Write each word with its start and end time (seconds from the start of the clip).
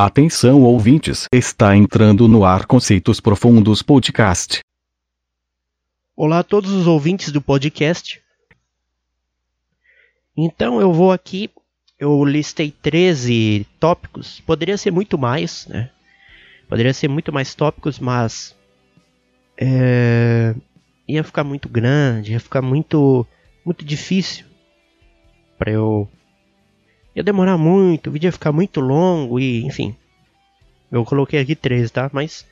Atenção 0.00 0.62
ouvintes, 0.62 1.26
está 1.32 1.76
entrando 1.76 2.28
no 2.28 2.44
ar 2.44 2.66
Conceitos 2.66 3.18
Profundos 3.18 3.82
Podcast. 3.82 4.60
Olá 6.14 6.38
a 6.38 6.44
todos 6.44 6.70
os 6.70 6.86
ouvintes 6.86 7.32
do 7.32 7.42
podcast. 7.42 8.22
Então 10.36 10.80
eu 10.80 10.92
vou 10.92 11.10
aqui, 11.10 11.50
eu 11.98 12.24
listei 12.24 12.70
13 12.70 13.66
tópicos, 13.80 14.38
poderia 14.46 14.78
ser 14.78 14.92
muito 14.92 15.18
mais, 15.18 15.66
né? 15.66 15.90
Poderia 16.68 16.94
ser 16.94 17.08
muito 17.08 17.32
mais 17.32 17.52
tópicos, 17.56 17.98
mas 17.98 18.54
é, 19.60 20.54
ia 21.08 21.24
ficar 21.24 21.42
muito 21.42 21.68
grande, 21.68 22.34
ia 22.34 22.40
ficar 22.40 22.62
muito 22.62 23.26
muito 23.64 23.84
difícil 23.84 24.46
para 25.58 25.72
eu 25.72 26.08
ia 27.18 27.22
demorar 27.22 27.58
muito, 27.58 28.08
o 28.08 28.12
vídeo 28.12 28.28
ia 28.28 28.32
ficar 28.32 28.52
muito 28.52 28.80
longo 28.80 29.40
e, 29.40 29.64
enfim. 29.64 29.94
Eu 30.90 31.04
coloquei 31.04 31.40
aqui 31.40 31.54
três, 31.54 31.90
tá? 31.90 32.08
Mas 32.12 32.46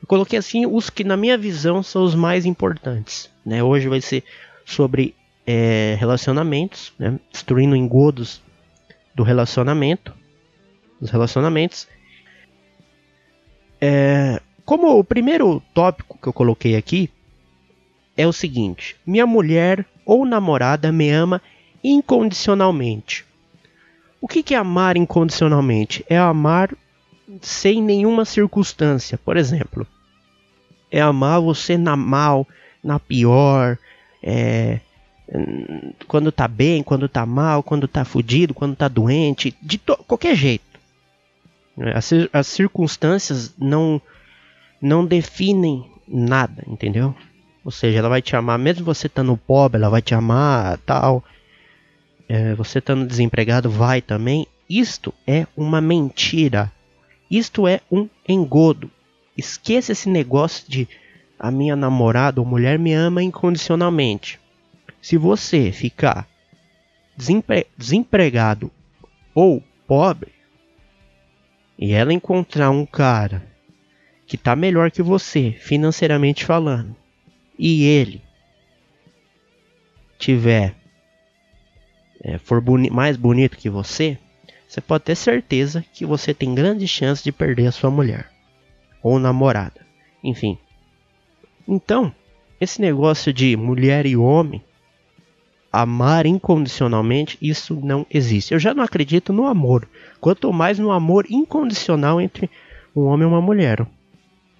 eu 0.00 0.06
coloquei 0.06 0.38
assim 0.38 0.64
os 0.66 0.88
que 0.88 1.02
na 1.02 1.16
minha 1.16 1.36
visão 1.36 1.82
são 1.82 2.04
os 2.04 2.14
mais 2.14 2.46
importantes, 2.46 3.28
né? 3.44 3.62
Hoje 3.62 3.88
vai 3.88 4.00
ser 4.00 4.22
sobre 4.64 5.14
é, 5.44 5.96
relacionamentos, 5.98 6.92
né? 6.98 7.18
destruindo 7.30 7.76
engodos 7.76 8.40
do 9.14 9.22
relacionamento, 9.22 10.14
dos 11.00 11.10
relacionamentos. 11.10 11.88
É, 13.80 14.40
como 14.64 14.96
o 14.96 15.04
primeiro 15.04 15.60
tópico 15.74 16.16
que 16.22 16.28
eu 16.28 16.32
coloquei 16.32 16.76
aqui 16.76 17.10
é 18.16 18.26
o 18.26 18.32
seguinte: 18.32 18.96
minha 19.04 19.26
mulher 19.26 19.84
ou 20.06 20.24
namorada 20.24 20.92
me 20.92 21.10
ama 21.10 21.42
incondicionalmente. 21.82 23.26
O 24.24 24.26
que 24.26 24.54
é 24.54 24.56
amar 24.56 24.96
incondicionalmente? 24.96 26.02
É 26.08 26.16
amar 26.16 26.74
sem 27.42 27.82
nenhuma 27.82 28.24
circunstância. 28.24 29.18
Por 29.18 29.36
exemplo, 29.36 29.86
é 30.90 30.98
amar 30.98 31.42
você 31.42 31.76
na 31.76 31.94
mal, 31.94 32.48
na 32.82 32.98
pior, 32.98 33.76
é, 34.22 34.80
quando 36.08 36.32
tá 36.32 36.48
bem, 36.48 36.82
quando 36.82 37.06
tá 37.06 37.26
mal, 37.26 37.62
quando 37.62 37.86
tá 37.86 38.02
fudido, 38.02 38.54
quando 38.54 38.74
tá 38.74 38.88
doente, 38.88 39.54
de 39.60 39.76
qualquer 39.76 40.34
jeito. 40.34 40.64
As, 41.94 42.10
as 42.32 42.46
circunstâncias 42.46 43.54
não 43.58 44.00
não 44.80 45.04
definem 45.04 45.84
nada, 46.08 46.64
entendeu? 46.66 47.14
Ou 47.62 47.70
seja, 47.70 47.98
ela 47.98 48.08
vai 48.08 48.22
te 48.22 48.34
amar, 48.34 48.58
mesmo 48.58 48.86
você 48.86 49.06
estando 49.06 49.36
pobre, 49.36 49.78
ela 49.78 49.90
vai 49.90 50.00
te 50.00 50.14
amar, 50.14 50.78
tal 50.78 51.22
é, 52.28 52.54
você 52.54 52.78
estando 52.78 53.06
desempregado 53.06 53.70
vai 53.70 54.00
também. 54.00 54.46
Isto 54.68 55.12
é 55.26 55.46
uma 55.56 55.80
mentira. 55.80 56.72
Isto 57.30 57.68
é 57.68 57.80
um 57.90 58.08
engodo. 58.28 58.90
Esqueça 59.36 59.92
esse 59.92 60.08
negócio 60.08 60.64
de 60.68 60.88
a 61.38 61.50
minha 61.50 61.76
namorada 61.76 62.40
ou 62.40 62.46
mulher 62.46 62.78
me 62.78 62.92
ama 62.92 63.22
incondicionalmente. 63.22 64.40
Se 65.02 65.18
você 65.18 65.70
ficar 65.70 66.26
desempre 67.16 67.66
desempregado 67.76 68.70
ou 69.34 69.62
pobre 69.86 70.32
e 71.78 71.92
ela 71.92 72.12
encontrar 72.12 72.70
um 72.70 72.86
cara 72.86 73.46
que 74.26 74.36
está 74.36 74.56
melhor 74.56 74.90
que 74.90 75.02
você 75.02 75.52
financeiramente 75.52 76.44
falando 76.44 76.96
e 77.58 77.84
ele 77.84 78.22
tiver 80.18 80.74
é, 82.24 82.38
for 82.38 82.60
boni 82.60 82.88
mais 82.88 83.16
bonito 83.18 83.58
que 83.58 83.68
você, 83.68 84.16
você 84.66 84.80
pode 84.80 85.04
ter 85.04 85.14
certeza 85.14 85.84
que 85.92 86.06
você 86.06 86.32
tem 86.32 86.54
grandes 86.54 86.88
chances 86.88 87.22
de 87.22 87.30
perder 87.30 87.66
a 87.66 87.72
sua 87.72 87.90
mulher 87.90 88.30
ou 89.02 89.18
namorada, 89.18 89.86
enfim. 90.22 90.58
Então, 91.68 92.12
esse 92.58 92.80
negócio 92.80 93.32
de 93.32 93.56
mulher 93.56 94.06
e 94.06 94.16
homem 94.16 94.64
amar 95.70 96.24
incondicionalmente, 96.24 97.36
isso 97.42 97.74
não 97.82 98.06
existe. 98.08 98.54
Eu 98.54 98.60
já 98.60 98.72
não 98.72 98.84
acredito 98.84 99.32
no 99.32 99.46
amor, 99.46 99.88
quanto 100.20 100.52
mais 100.52 100.78
no 100.78 100.92
amor 100.92 101.26
incondicional 101.28 102.20
entre 102.20 102.48
um 102.94 103.02
homem 103.02 103.26
e 103.26 103.30
uma 103.30 103.40
mulher, 103.40 103.84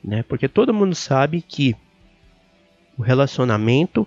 né? 0.03 0.25
Porque 0.25 0.49
todo 0.49 0.75
mundo 0.75 0.95
sabe 0.95 1.41
que 1.41 1.75
o 2.99 3.03
relacionamento 3.03 4.07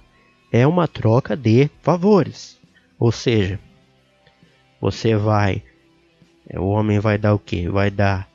é 0.51 0.67
uma 0.67 0.87
troca 0.87 1.35
de 1.35 1.69
favores. 1.81 2.56
Ou 2.99 3.11
seja, 3.11 3.59
você 4.79 5.15
vai. 5.15 5.63
É, 6.49 6.59
o 6.59 6.67
homem 6.67 6.99
vai 6.99 7.17
dar 7.17 7.33
o 7.33 7.39
que? 7.39 7.67
Vai 7.69 7.91
dar 7.91 8.27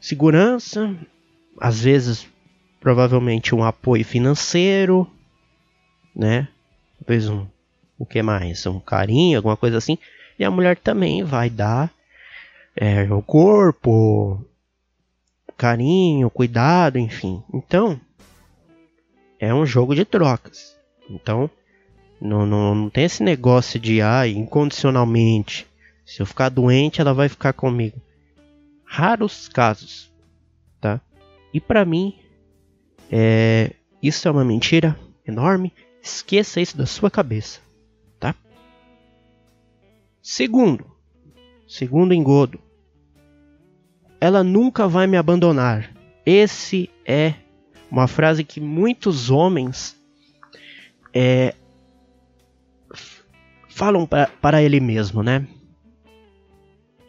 segurança, 0.00 0.94
às 1.60 1.80
vezes, 1.80 2.26
provavelmente, 2.80 3.54
um 3.54 3.64
apoio 3.64 4.04
financeiro, 4.04 5.10
né? 6.14 6.48
Talvez 6.98 7.28
um. 7.28 7.46
O 7.98 8.04
que 8.04 8.22
mais? 8.22 8.66
Um 8.66 8.80
carinho, 8.80 9.38
alguma 9.38 9.56
coisa 9.56 9.78
assim. 9.78 9.98
E 10.38 10.44
a 10.44 10.50
mulher 10.50 10.76
também 10.76 11.22
vai 11.22 11.48
dar 11.48 11.92
é, 12.74 13.04
o 13.12 13.22
corpo, 13.22 14.44
carinho, 15.56 16.28
cuidado, 16.28 16.98
enfim. 16.98 17.42
Então, 17.52 18.00
é 19.38 19.54
um 19.54 19.64
jogo 19.64 19.94
de 19.94 20.04
trocas. 20.04 20.76
Então, 21.08 21.48
não, 22.24 22.46
não, 22.46 22.74
não 22.74 22.90
tem 22.90 23.04
esse 23.04 23.22
negócio 23.22 23.78
de, 23.78 24.00
ah, 24.00 24.26
incondicionalmente. 24.26 25.66
Se 26.06 26.22
eu 26.22 26.26
ficar 26.26 26.48
doente, 26.48 26.98
ela 26.98 27.12
vai 27.12 27.28
ficar 27.28 27.52
comigo. 27.52 28.00
Raros 28.82 29.46
casos, 29.46 30.10
tá? 30.80 31.02
E 31.52 31.60
para 31.60 31.84
mim, 31.84 32.18
é, 33.10 33.74
isso 34.02 34.26
é 34.26 34.30
uma 34.30 34.44
mentira 34.44 34.98
enorme. 35.26 35.70
Esqueça 36.02 36.62
isso 36.62 36.78
da 36.78 36.86
sua 36.86 37.10
cabeça, 37.10 37.60
tá? 38.18 38.34
Segundo, 40.22 40.86
segundo 41.68 42.14
engodo, 42.14 42.58
ela 44.18 44.42
nunca 44.42 44.88
vai 44.88 45.06
me 45.06 45.18
abandonar. 45.18 45.94
Esse 46.24 46.88
é 47.04 47.34
uma 47.90 48.08
frase 48.08 48.44
que 48.44 48.60
muitos 48.60 49.30
homens 49.30 49.94
é, 51.12 51.54
falam 53.74 54.08
para 54.40 54.62
ele 54.62 54.78
mesmo, 54.78 55.20
né? 55.20 55.44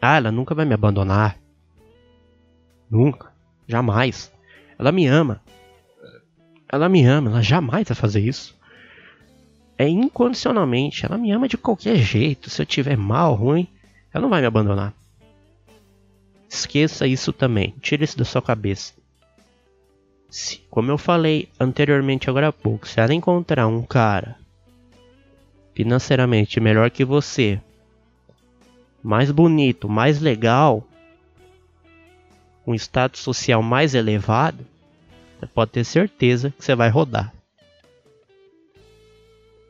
Ah, 0.02 0.16
ela 0.16 0.32
nunca 0.32 0.52
vai 0.52 0.64
me 0.64 0.74
abandonar. 0.74 1.38
Nunca. 2.90 3.32
Jamais. 3.68 4.32
Ela 4.76 4.90
me 4.90 5.06
ama. 5.06 5.40
Ela 6.68 6.88
me 6.88 7.04
ama. 7.04 7.30
Ela 7.30 7.42
jamais 7.42 7.86
vai 7.86 7.94
fazer 7.94 8.20
isso. 8.20 8.56
É 9.78 9.88
incondicionalmente. 9.88 11.06
Ela 11.06 11.16
me 11.16 11.30
ama 11.30 11.46
de 11.46 11.56
qualquer 11.56 11.96
jeito. 11.96 12.50
Se 12.50 12.62
eu 12.62 12.66
tiver 12.66 12.96
mal, 12.96 13.34
ruim, 13.34 13.68
ela 14.12 14.22
não 14.22 14.28
vai 14.28 14.40
me 14.40 14.46
abandonar. 14.48 14.92
Esqueça 16.48 17.06
isso 17.06 17.32
também. 17.32 17.74
Tire 17.80 18.04
isso 18.04 18.18
da 18.18 18.24
sua 18.24 18.42
cabeça. 18.42 18.92
Se, 20.28 20.58
como 20.68 20.90
eu 20.90 20.98
falei 20.98 21.48
anteriormente 21.60 22.28
agora 22.28 22.48
há 22.48 22.52
pouco, 22.52 22.88
se 22.88 22.98
ela 22.98 23.14
encontrar 23.14 23.68
um 23.68 23.82
cara 23.82 24.36
financeiramente 25.76 26.58
melhor 26.58 26.90
que 26.90 27.04
você, 27.04 27.60
mais 29.02 29.30
bonito, 29.30 29.90
mais 29.90 30.22
legal, 30.22 30.82
um 32.66 32.74
status 32.74 33.20
social 33.20 33.62
mais 33.62 33.94
elevado, 33.94 34.64
você 35.38 35.46
pode 35.46 35.72
ter 35.72 35.84
certeza 35.84 36.50
que 36.50 36.64
você 36.64 36.74
vai 36.74 36.88
rodar. 36.88 37.30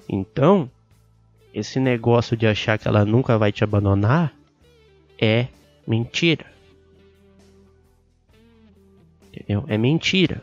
Então, 0.08 0.70
esse 1.52 1.80
negócio 1.80 2.36
de 2.36 2.46
achar 2.46 2.78
que 2.78 2.86
ela 2.86 3.04
nunca 3.04 3.36
vai 3.36 3.50
te 3.50 3.64
abandonar 3.64 4.32
é 5.20 5.48
mentira. 5.84 6.46
Entendeu? 9.32 9.64
É 9.66 9.76
mentira. 9.76 10.40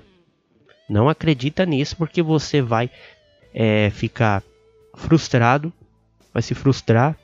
Não 0.89 1.07
acredita 1.07 1.65
nisso 1.65 1.95
porque 1.95 2.21
você 2.21 2.61
vai 2.61 2.89
é, 3.53 3.89
ficar 3.91 4.43
frustrado, 4.95 5.71
vai 6.33 6.41
se 6.41 6.53
frustrar, 6.53 7.17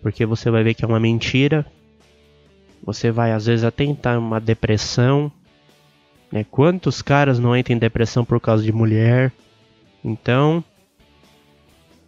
porque 0.00 0.26
você 0.26 0.50
vai 0.50 0.62
ver 0.62 0.74
que 0.74 0.84
é 0.84 0.88
uma 0.88 1.00
mentira. 1.00 1.66
Você 2.84 3.10
vai 3.10 3.32
às 3.32 3.46
vezes 3.46 3.64
atentar 3.64 4.18
uma 4.18 4.40
depressão. 4.40 5.30
Né? 6.30 6.44
Quantos 6.50 7.00
caras 7.00 7.38
não 7.38 7.56
entram 7.56 7.76
em 7.76 7.78
depressão 7.78 8.24
por 8.24 8.40
causa 8.40 8.64
de 8.64 8.72
mulher? 8.72 9.32
Então, 10.04 10.64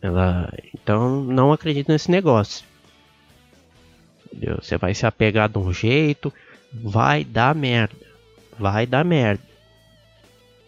ela, 0.03 0.53
então 0.75 1.23
não 1.23 1.53
acredita 1.53 1.93
nesse 1.93 2.11
negócio. 2.11 2.67
Você 4.61 4.77
vai 4.77 4.93
se 4.95 5.07
apegar 5.07 5.49
de 5.49 5.59
um 5.59 5.73
jeito, 5.73 6.33
vai 6.73 7.25
dar 7.25 7.55
merda, 7.55 7.95
vai 8.59 8.85
dar 8.85 9.05
merda. 9.05 9.54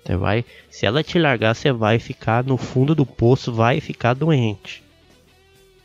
Você 0.06 0.16
vai, 0.16 0.44
se 0.70 0.86
ela 0.86 1.02
te 1.02 1.18
largar, 1.18 1.52
você 1.52 1.72
vai 1.72 1.98
ficar 1.98 2.44
no 2.44 2.56
fundo 2.56 2.94
do 2.94 3.04
poço, 3.04 3.52
vai 3.52 3.80
ficar 3.80 4.14
doente. 4.14 4.80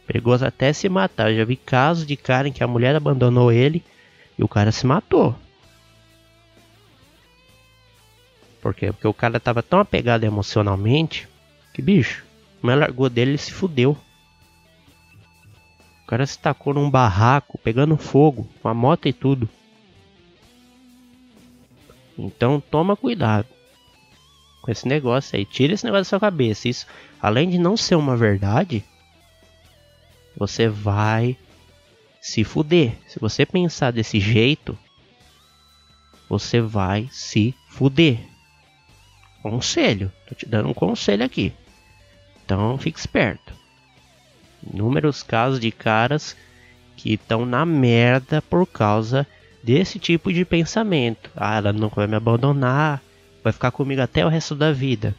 Perigoso 0.06 0.46
até 0.46 0.72
se 0.72 0.88
matar. 0.88 1.32
Eu 1.32 1.38
já 1.38 1.46
vi 1.46 1.56
casos 1.56 2.06
de 2.06 2.16
cara 2.16 2.48
em 2.48 2.54
que 2.54 2.64
a 2.64 2.68
mulher 2.68 2.96
abandonou 2.96 3.52
ele, 3.52 3.84
E 4.38 4.44
o 4.44 4.48
cara 4.48 4.72
se 4.72 4.86
matou. 4.86 5.36
Por 8.62 8.76
quê? 8.76 8.92
Porque 8.92 9.08
o 9.08 9.14
cara 9.14 9.40
tava 9.40 9.64
tão 9.64 9.80
apegado 9.80 10.24
emocionalmente 10.24 11.28
que, 11.74 11.82
bicho, 11.82 12.24
mulher 12.62 12.76
largou 12.76 13.10
dele 13.10 13.34
e 13.34 13.38
se 13.40 13.52
fudeu. 13.52 13.98
O 16.04 16.08
cara 16.08 16.26
se 16.28 16.38
tacou 16.38 16.74
num 16.76 16.90
barraco, 16.90 17.58
pegando 17.58 17.98
fogo, 17.98 18.48
com 18.62 18.68
a 18.68 18.74
moto 18.74 19.08
e 19.08 19.14
tudo. 19.14 19.50
Então 22.18 22.60
toma 22.60 22.96
cuidado 22.96 23.48
com 24.62 24.72
esse 24.72 24.88
negócio 24.88 25.38
aí. 25.38 25.46
Tira 25.46 25.74
esse 25.74 25.84
negócio 25.84 26.04
da 26.04 26.10
sua 26.10 26.20
cabeça. 26.20 26.68
Isso, 26.68 26.86
além 27.22 27.50
de 27.50 27.58
não 27.58 27.76
ser 27.76 27.96
uma 27.96 28.16
verdade, 28.16 28.84
você 30.38 30.68
vai 30.68 31.38
se 32.22 32.44
fuder. 32.44 32.94
Se 33.08 33.20
você 33.20 33.46
pensar 33.46 33.92
desse 33.92 34.20
jeito, 34.20 34.78
você 36.30 36.62
vai 36.62 37.10
se 37.12 37.54
fuder. 37.70 38.20
Conselho, 39.42 40.12
tô 40.28 40.36
te 40.36 40.46
dando 40.46 40.70
um 40.70 40.74
conselho 40.74 41.26
aqui. 41.26 41.52
Então 42.46 42.78
fique 42.78 43.00
esperto. 43.00 43.54
Inúmeros 44.72 45.24
casos 45.24 45.60
de 45.60 45.72
caras 45.72 46.36
que 46.96 47.14
estão 47.14 47.46
na 47.46 47.66
merda 47.66 48.42
por 48.44 48.68
causa 48.68 49.26
desse 49.64 49.98
tipo 49.98 50.32
de 50.32 50.46
pensamento. 50.46 51.32
Ah, 51.36 51.58
ela 51.58 51.74
não 51.74 51.90
vai 51.90 52.06
me 52.06 52.16
abandonar, 52.16 53.02
vai 53.44 53.52
ficar 53.54 53.72
comigo 53.72 54.02
até 54.02 54.26
o 54.26 54.30
resto 54.30 54.56
da 54.56 54.72
vida. 54.72 55.16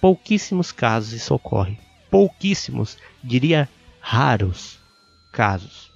Pouquíssimos 0.00 0.72
casos 0.72 1.12
isso 1.12 1.34
ocorre. 1.34 1.78
Pouquíssimos, 2.10 2.96
diria 3.22 3.68
raros 4.00 4.78
casos. 5.30 5.90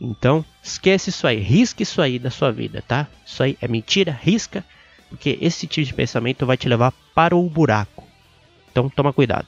Então, 0.00 0.44
esquece 0.62 1.10
isso 1.10 1.26
aí, 1.26 1.38
risca 1.38 1.82
isso 1.82 2.00
aí 2.00 2.18
da 2.18 2.30
sua 2.30 2.50
vida, 2.50 2.82
tá? 2.86 3.06
Isso 3.24 3.42
aí 3.42 3.56
é 3.60 3.68
mentira, 3.68 4.10
risca, 4.10 4.64
porque 5.08 5.38
esse 5.40 5.66
tipo 5.66 5.86
de 5.86 5.94
pensamento 5.94 6.46
vai 6.46 6.56
te 6.56 6.68
levar 6.68 6.92
para 7.14 7.36
o 7.36 7.48
buraco. 7.48 8.06
Então, 8.70 8.88
toma 8.88 9.12
cuidado. 9.12 9.46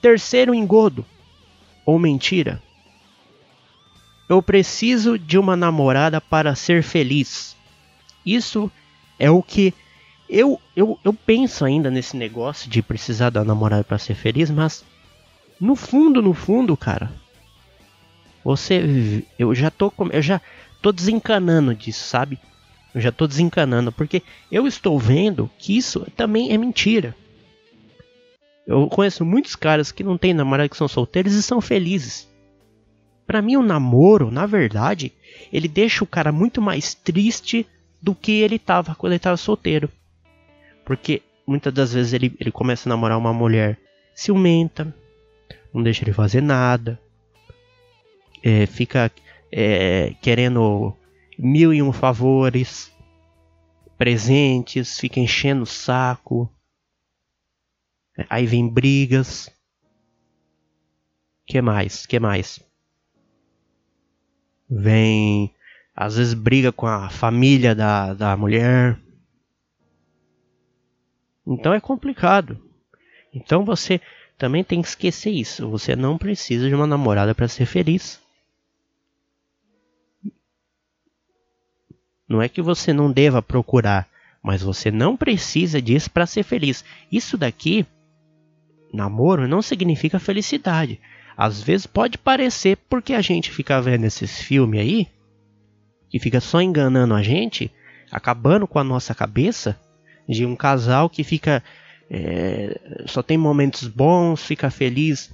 Terceiro 0.00 0.52
engodo 0.52 1.06
ou 1.86 1.98
mentira. 1.98 2.60
Eu 4.28 4.42
preciso 4.42 5.18
de 5.18 5.38
uma 5.38 5.56
namorada 5.56 6.20
para 6.20 6.54
ser 6.54 6.82
feliz. 6.82 7.56
Isso 8.24 8.70
é 9.18 9.30
o 9.30 9.42
que 9.42 9.74
eu, 10.28 10.60
eu, 10.74 10.98
eu 11.04 11.12
penso 11.12 11.64
ainda 11.64 11.90
nesse 11.90 12.16
negócio 12.16 12.70
de 12.70 12.82
precisar 12.82 13.30
da 13.30 13.44
namorada 13.44 13.84
para 13.84 13.98
ser 13.98 14.14
feliz, 14.14 14.50
mas 14.50 14.84
no 15.60 15.76
fundo, 15.76 16.22
no 16.22 16.32
fundo, 16.32 16.76
cara, 16.76 17.12
você 18.42 19.24
eu 19.38 19.54
já 19.54 19.70
tô 19.70 19.92
eu 20.10 20.22
já 20.22 20.40
tô 20.80 20.90
desencanando 20.90 21.74
disso, 21.74 22.04
sabe? 22.04 22.38
Eu 22.94 23.00
já 23.00 23.12
tô 23.12 23.26
desencanando 23.26 23.92
porque 23.92 24.22
eu 24.50 24.66
estou 24.66 24.98
vendo 24.98 25.50
que 25.58 25.76
isso 25.76 26.06
também 26.16 26.52
é 26.52 26.58
mentira. 26.58 27.14
Eu 28.66 28.86
conheço 28.88 29.24
muitos 29.24 29.56
caras 29.56 29.90
que 29.92 30.04
não 30.04 30.16
têm 30.16 30.34
namorada 30.34 30.68
que 30.68 30.76
são 30.76 30.88
solteiros 30.88 31.34
e 31.34 31.42
são 31.42 31.60
felizes. 31.60 32.28
Para 33.26 33.42
mim 33.42 33.56
o 33.56 33.62
namoro, 33.62 34.30
na 34.30 34.46
verdade, 34.46 35.12
ele 35.52 35.68
deixa 35.68 36.04
o 36.04 36.06
cara 36.06 36.32
muito 36.32 36.60
mais 36.60 36.94
triste 36.94 37.66
do 38.02 38.14
que 38.14 38.40
ele 38.40 38.58
tava 38.58 38.96
quando 38.96 39.12
ele 39.12 39.20
tava 39.20 39.36
solteiro. 39.36 39.88
Porque 40.84 41.22
muitas 41.46 41.72
das 41.72 41.92
vezes 41.92 42.12
ele, 42.12 42.34
ele 42.40 42.50
começa 42.50 42.88
a 42.88 42.90
namorar 42.90 43.16
uma 43.16 43.32
mulher 43.32 43.78
ciumenta, 44.14 44.94
não 45.72 45.82
deixa 45.82 46.04
ele 46.04 46.12
fazer 46.12 46.42
nada, 46.42 47.00
é, 48.42 48.66
fica 48.66 49.10
é, 49.50 50.14
querendo 50.20 50.94
mil 51.38 51.72
e 51.72 51.80
um 51.80 51.92
favores, 51.92 52.92
presentes, 53.96 54.98
fica 54.98 55.20
enchendo 55.20 55.62
o 55.62 55.66
saco, 55.66 56.52
aí 58.28 58.46
vem 58.46 58.68
brigas. 58.68 59.48
Que 61.46 61.60
mais? 61.60 62.06
Que 62.06 62.18
mais? 62.18 62.60
Vem 64.68 65.54
às 65.94 66.16
vezes 66.16 66.34
briga 66.34 66.72
com 66.72 66.86
a 66.86 67.10
família 67.10 67.74
da, 67.74 68.14
da 68.14 68.36
mulher. 68.36 68.98
Então 71.46 71.72
é 71.72 71.80
complicado. 71.80 72.58
Então 73.32 73.64
você 73.64 74.00
também 74.38 74.64
tem 74.64 74.80
que 74.80 74.88
esquecer 74.88 75.30
isso. 75.30 75.68
Você 75.70 75.94
não 75.94 76.16
precisa 76.16 76.68
de 76.68 76.74
uma 76.74 76.86
namorada 76.86 77.34
para 77.34 77.48
ser 77.48 77.66
feliz. 77.66 78.20
Não 82.28 82.40
é 82.40 82.48
que 82.48 82.62
você 82.62 82.94
não 82.94 83.12
deva 83.12 83.42
procurar, 83.42 84.08
mas 84.42 84.62
você 84.62 84.90
não 84.90 85.16
precisa 85.16 85.82
disso 85.82 86.10
para 86.10 86.26
ser 86.26 86.42
feliz. 86.42 86.82
Isso 87.10 87.36
daqui, 87.36 87.84
namoro, 88.92 89.46
não 89.46 89.60
significa 89.60 90.18
felicidade. 90.18 90.98
Às 91.36 91.60
vezes 91.62 91.86
pode 91.86 92.16
parecer 92.16 92.78
porque 92.88 93.12
a 93.12 93.20
gente 93.20 93.50
fica 93.50 93.80
vendo 93.82 94.04
esses 94.04 94.40
filmes 94.40 94.80
aí 94.80 95.08
que 96.12 96.18
fica 96.18 96.40
só 96.40 96.60
enganando 96.60 97.14
a 97.14 97.22
gente, 97.22 97.72
acabando 98.10 98.68
com 98.68 98.78
a 98.78 98.84
nossa 98.84 99.14
cabeça, 99.14 99.80
de 100.28 100.44
um 100.44 100.54
casal 100.54 101.08
que 101.08 101.24
fica 101.24 101.62
é, 102.10 102.78
só 103.06 103.22
tem 103.22 103.38
momentos 103.38 103.88
bons, 103.88 104.44
fica 104.44 104.70
feliz 104.70 105.30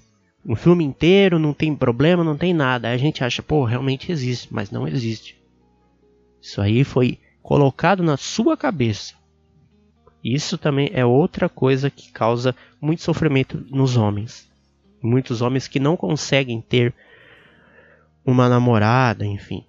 o 0.47 0.55
filme 0.55 0.85
inteiro, 0.85 1.37
não 1.37 1.53
tem 1.53 1.75
problema, 1.75 2.23
não 2.23 2.37
tem 2.37 2.55
nada. 2.55 2.87
Aí 2.87 2.95
a 2.95 2.99
gente 2.99 3.25
acha, 3.25 3.43
pô, 3.43 3.65
realmente 3.65 4.13
existe, 4.13 4.47
mas 4.55 4.71
não 4.71 4.87
existe. 4.87 5.37
Isso 6.41 6.61
aí 6.61 6.85
foi 6.85 7.19
colocado 7.43 8.01
na 8.01 8.17
sua 8.17 8.57
cabeça. 8.57 9.15
Isso 10.23 10.57
também 10.57 10.89
é 10.95 11.05
outra 11.05 11.49
coisa 11.49 11.91
que 11.91 12.13
causa 12.13 12.55
muito 12.81 13.03
sofrimento 13.03 13.67
nos 13.69 13.97
homens. 13.97 14.49
Muitos 15.03 15.43
homens 15.43 15.67
que 15.67 15.81
não 15.81 15.97
conseguem 15.97 16.61
ter 16.61 16.95
uma 18.25 18.49
namorada, 18.49 19.27
enfim. 19.27 19.65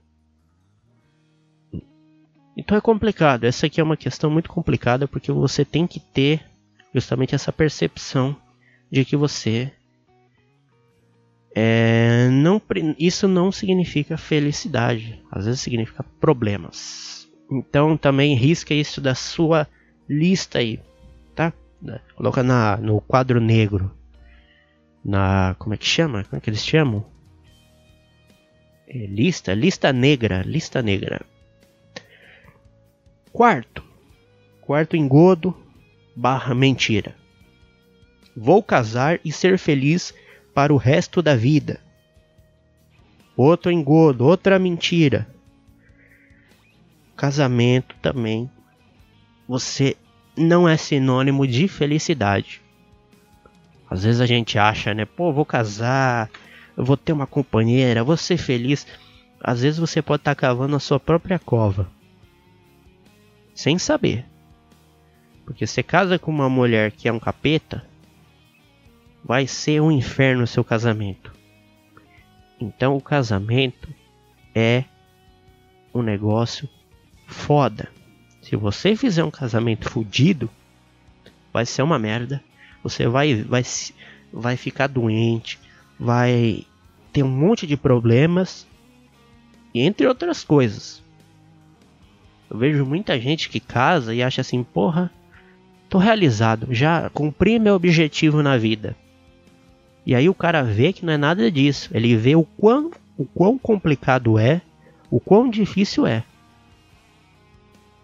Então 2.59 2.77
é 2.77 2.81
complicado. 2.81 3.45
Essa 3.45 3.67
aqui 3.67 3.79
é 3.79 3.83
uma 3.83 3.95
questão 3.95 4.29
muito 4.29 4.49
complicada 4.49 5.07
porque 5.07 5.31
você 5.31 5.63
tem 5.63 5.87
que 5.87 5.97
ter 5.97 6.41
justamente 6.93 7.33
essa 7.33 7.53
percepção 7.53 8.35
de 8.91 9.05
que 9.05 9.15
você 9.15 9.71
é, 11.55 12.27
não, 12.29 12.61
isso 12.99 13.29
não 13.29 13.49
significa 13.49 14.17
felicidade, 14.17 15.23
às 15.31 15.45
vezes 15.45 15.61
significa 15.61 16.03
problemas. 16.19 17.29
Então 17.49 17.95
também 17.95 18.35
risca 18.35 18.73
isso 18.73 18.99
da 18.99 19.15
sua 19.15 19.65
lista 20.07 20.59
aí, 20.59 20.81
tá? 21.33 21.53
Coloca 22.13 22.43
na, 22.43 22.75
no 22.75 22.99
quadro 22.99 23.39
negro, 23.39 23.89
na 25.03 25.55
como 25.57 25.73
é 25.73 25.77
que 25.77 25.85
chama? 25.85 26.25
Como 26.25 26.37
é 26.37 26.41
que 26.41 26.49
eles 26.49 26.65
chamam? 26.65 27.05
É, 28.85 29.05
lista, 29.05 29.53
lista 29.53 29.93
negra, 29.93 30.41
lista 30.41 30.81
negra. 30.81 31.21
Quarto, 33.31 33.83
quarto 34.59 34.97
engodo 34.97 35.55
barra 36.15 36.55
mentira. 36.55 37.15
Vou 38.35 38.63
casar 38.63 39.19
e 39.23 39.31
ser 39.31 39.59
feliz 39.59 40.13
para 40.53 40.73
o 40.73 40.77
resto 40.77 41.21
da 41.21 41.35
vida. 41.35 41.79
Outro 43.37 43.71
engodo, 43.71 44.25
outra 44.25 44.57
mentira. 44.57 45.27
Casamento 47.15 47.95
também. 48.01 48.49
Você 49.47 49.95
não 50.35 50.67
é 50.67 50.75
sinônimo 50.75 51.45
de 51.45 51.67
felicidade. 51.67 52.61
Às 53.87 54.03
vezes 54.03 54.21
a 54.21 54.25
gente 54.25 54.57
acha, 54.57 54.93
né? 54.93 55.05
Pô, 55.05 55.31
vou 55.31 55.45
casar, 55.45 56.31
vou 56.75 56.97
ter 56.97 57.13
uma 57.13 57.27
companheira, 57.27 58.03
vou 58.03 58.17
ser 58.17 58.37
feliz. 58.37 58.87
Às 59.39 59.61
vezes 59.61 59.79
você 59.79 60.01
pode 60.01 60.21
estar 60.21 60.33
tá 60.33 60.41
cavando 60.41 60.75
a 60.75 60.79
sua 60.79 60.99
própria 60.99 61.37
cova 61.37 61.98
sem 63.59 63.77
saber. 63.77 64.25
Porque 65.43 65.67
você 65.67 65.83
casa 65.83 66.17
com 66.17 66.31
uma 66.31 66.49
mulher 66.49 66.93
que 66.93 67.09
é 67.09 67.11
um 67.11 67.19
capeta, 67.19 67.85
vai 69.21 69.45
ser 69.47 69.81
um 69.81 69.91
inferno 69.91 70.43
o 70.43 70.47
seu 70.47 70.63
casamento. 70.63 71.33
Então 72.57 72.95
o 72.95 73.01
casamento 73.01 73.93
é 74.55 74.85
um 75.93 76.01
negócio 76.01 76.69
foda. 77.27 77.89
Se 78.41 78.55
você 78.55 78.95
fizer 78.95 79.25
um 79.25 79.31
casamento 79.31 79.89
fudido, 79.89 80.49
vai 81.51 81.65
ser 81.65 81.81
uma 81.81 81.99
merda. 81.99 82.41
Você 82.81 83.09
vai 83.09 83.43
vai 83.43 83.63
vai 84.31 84.55
ficar 84.55 84.87
doente, 84.87 85.59
vai 85.99 86.65
ter 87.11 87.23
um 87.23 87.29
monte 87.29 87.67
de 87.67 87.75
problemas, 87.75 88.65
entre 89.75 90.07
outras 90.07 90.45
coisas. 90.45 91.03
Eu 92.49 92.57
vejo 92.57 92.85
muita 92.85 93.19
gente 93.19 93.49
que 93.49 93.59
casa 93.59 94.13
e 94.13 94.23
acha 94.23 94.41
assim, 94.41 94.63
porra, 94.63 95.11
tô 95.87 95.97
realizado, 95.97 96.67
já 96.71 97.09
cumpri 97.09 97.59
meu 97.59 97.75
objetivo 97.75 98.41
na 98.41 98.57
vida. 98.57 98.95
E 100.05 100.15
aí 100.15 100.27
o 100.27 100.33
cara 100.33 100.63
vê 100.63 100.91
que 100.91 101.05
não 101.05 101.13
é 101.13 101.17
nada 101.17 101.51
disso. 101.51 101.89
Ele 101.93 102.15
vê 102.15 102.35
o 102.35 102.43
quão, 102.43 102.91
o 103.17 103.25
quão 103.25 103.59
complicado 103.59 104.39
é, 104.39 104.61
o 105.11 105.19
quão 105.19 105.49
difícil 105.49 106.07
é. 106.07 106.23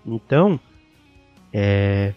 Então, 0.05 0.59
é, 1.51 2.13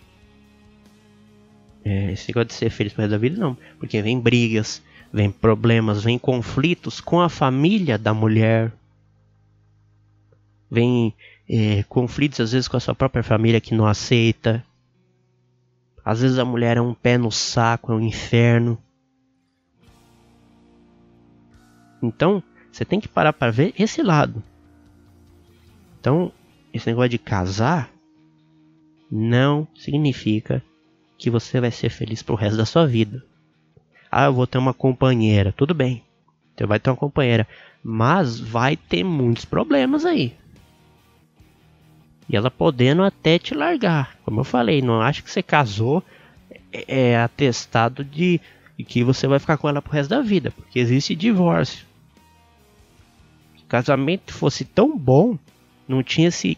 é, 1.82 2.12
esse 2.12 2.28
negócio 2.28 2.48
de 2.48 2.54
ser 2.54 2.68
feliz 2.68 2.92
pro 2.92 3.08
da 3.08 3.16
vida, 3.16 3.38
não. 3.40 3.56
Porque 3.78 4.02
vem 4.02 4.20
brigas, 4.20 4.82
vem 5.10 5.30
problemas, 5.30 6.04
vem 6.04 6.18
conflitos 6.18 7.00
com 7.00 7.20
a 7.20 7.30
família 7.30 7.96
da 7.96 8.12
mulher. 8.12 8.70
Vem 10.70 11.14
é, 11.48 11.82
conflitos 11.84 12.40
às 12.40 12.52
vezes 12.52 12.68
com 12.68 12.76
a 12.76 12.80
sua 12.80 12.94
própria 12.94 13.22
família 13.22 13.60
que 13.60 13.74
não 13.74 13.86
aceita. 13.86 14.64
Às 16.04 16.20
vezes 16.20 16.38
a 16.38 16.44
mulher 16.44 16.76
é 16.76 16.80
um 16.80 16.94
pé 16.94 17.16
no 17.16 17.30
saco, 17.30 17.92
é 17.92 17.94
um 17.94 18.00
inferno. 18.00 18.78
Então, 22.02 22.42
você 22.70 22.84
tem 22.84 23.00
que 23.00 23.08
parar 23.08 23.32
para 23.32 23.50
ver 23.50 23.74
esse 23.78 24.02
lado. 24.02 24.42
Então, 26.00 26.32
esse 26.72 26.86
negócio 26.86 27.10
de 27.10 27.18
casar 27.18 27.90
não 29.10 29.66
significa 29.74 30.62
que 31.16 31.30
você 31.30 31.60
vai 31.60 31.70
ser 31.70 31.90
feliz 31.90 32.22
pro 32.22 32.36
resto 32.36 32.56
da 32.56 32.64
sua 32.64 32.86
vida. 32.86 33.24
Ah, 34.10 34.26
eu 34.26 34.32
vou 34.32 34.46
ter 34.46 34.58
uma 34.58 34.72
companheira, 34.72 35.52
tudo 35.52 35.74
bem. 35.74 36.04
Você 36.56 36.66
vai 36.66 36.78
ter 36.78 36.90
uma 36.90 36.96
companheira, 36.96 37.46
mas 37.82 38.38
vai 38.38 38.76
ter 38.76 39.02
muitos 39.02 39.44
problemas 39.44 40.04
aí. 40.04 40.34
E 42.28 42.36
ela 42.36 42.50
podendo 42.50 43.02
até 43.02 43.38
te 43.38 43.54
largar. 43.54 44.16
Como 44.24 44.40
eu 44.40 44.44
falei, 44.44 44.82
não 44.82 45.00
acho 45.00 45.22
que 45.24 45.30
você 45.30 45.42
casou 45.42 46.02
é, 46.72 47.12
é 47.12 47.16
atestado 47.18 48.04
de 48.04 48.40
que 48.86 49.02
você 49.02 49.26
vai 49.26 49.38
ficar 49.38 49.56
com 49.56 49.68
ela 49.68 49.82
pro 49.82 49.92
resto 49.92 50.10
da 50.10 50.20
vida, 50.20 50.52
porque 50.52 50.78
existe 50.78 51.14
divórcio. 51.16 51.84
Se 53.56 53.64
o 53.64 53.66
casamento 53.66 54.32
fosse 54.32 54.64
tão 54.64 54.96
bom, 54.96 55.36
não 55.86 56.02
tinha 56.02 56.28
esse 56.28 56.56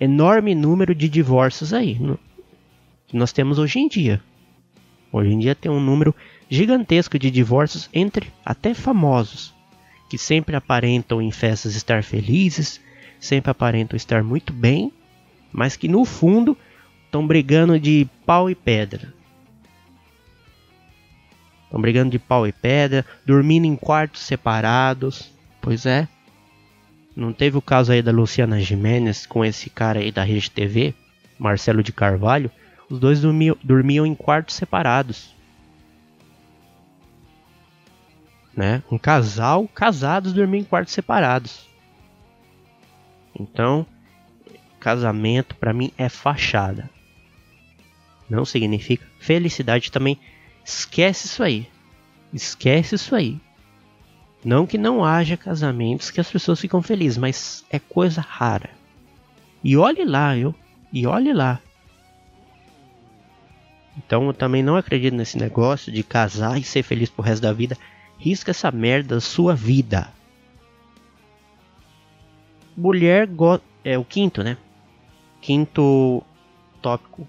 enorme 0.00 0.54
número 0.54 0.94
de 0.94 1.08
divórcios 1.08 1.72
aí 1.72 1.98
que 3.14 3.16
nós 3.16 3.32
temos 3.32 3.58
hoje 3.60 3.78
em 3.78 3.88
dia. 3.88 4.20
Hoje 5.12 5.30
em 5.30 5.38
dia 5.38 5.54
tem 5.54 5.70
um 5.70 5.80
número 5.80 6.12
gigantesco 6.50 7.16
de 7.18 7.30
divórcios 7.30 7.88
entre 7.92 8.32
até 8.44 8.74
famosos, 8.74 9.54
que 10.10 10.18
sempre 10.18 10.56
aparentam 10.56 11.22
em 11.22 11.30
festas 11.30 11.76
estar 11.76 12.02
felizes, 12.02 12.80
sempre 13.24 13.50
aparentam 13.50 13.96
estar 13.96 14.22
muito 14.22 14.52
bem, 14.52 14.92
mas 15.52 15.76
que 15.76 15.88
no 15.88 16.04
fundo 16.04 16.56
estão 17.06 17.26
brigando 17.26 17.78
de 17.78 18.06
pau 18.26 18.50
e 18.50 18.54
pedra. 18.54 19.12
Estão 21.64 21.80
brigando 21.80 22.10
de 22.10 22.18
pau 22.18 22.46
e 22.46 22.52
pedra, 22.52 23.04
dormindo 23.24 23.66
em 23.66 23.74
quartos 23.74 24.22
separados. 24.22 25.30
Pois 25.60 25.86
é. 25.86 26.06
Não 27.16 27.32
teve 27.32 27.56
o 27.56 27.62
caso 27.62 27.92
aí 27.92 28.02
da 28.02 28.12
Luciana 28.12 28.60
Jimenez 28.60 29.24
com 29.24 29.44
esse 29.44 29.70
cara 29.70 30.00
aí 30.00 30.10
da 30.12 30.22
Rede 30.22 30.50
TV, 30.50 30.94
Marcelo 31.38 31.82
de 31.82 31.92
Carvalho? 31.92 32.50
Os 32.90 32.98
dois 32.98 33.20
dormiam, 33.20 33.56
dormiam 33.62 34.04
em 34.04 34.14
quartos 34.14 34.54
separados. 34.54 35.34
Né? 38.54 38.82
Um 38.90 38.98
casal 38.98 39.66
casados 39.68 40.32
dormiam 40.32 40.60
em 40.60 40.64
quartos 40.64 40.92
separados. 40.92 41.73
Então, 43.38 43.86
casamento 44.78 45.54
para 45.56 45.72
mim 45.72 45.90
é 45.96 46.08
fachada. 46.08 46.90
Não 48.28 48.44
significa 48.44 49.06
felicidade 49.18 49.90
também. 49.90 50.18
Esquece 50.64 51.26
isso 51.26 51.42
aí. 51.42 51.68
Esquece 52.32 52.94
isso 52.94 53.14
aí. 53.14 53.40
Não 54.44 54.66
que 54.66 54.76
não 54.76 55.04
haja 55.04 55.36
casamentos 55.36 56.10
que 56.10 56.20
as 56.20 56.30
pessoas 56.30 56.60
ficam 56.60 56.82
felizes, 56.82 57.16
mas 57.16 57.64
é 57.70 57.78
coisa 57.78 58.20
rara. 58.20 58.70
E 59.62 59.76
olhe 59.76 60.04
lá, 60.04 60.36
eu. 60.36 60.54
E 60.92 61.06
olhe 61.06 61.32
lá. 61.32 61.60
Então 63.96 64.26
eu 64.26 64.34
também 64.34 64.62
não 64.62 64.76
acredito 64.76 65.14
nesse 65.14 65.38
negócio 65.38 65.90
de 65.90 66.02
casar 66.02 66.58
e 66.58 66.64
ser 66.64 66.82
feliz 66.82 67.08
pro 67.08 67.24
resto 67.24 67.42
da 67.42 67.52
vida. 67.52 67.76
Risca 68.18 68.50
essa 68.50 68.70
merda 68.70 69.14
da 69.14 69.20
sua 69.20 69.54
vida. 69.54 70.08
Mulher 72.76 73.26
go 73.26 73.60
é 73.84 73.96
o 73.96 74.04
quinto, 74.04 74.42
né? 74.42 74.56
Quinto 75.40 76.22
tópico 76.82 77.26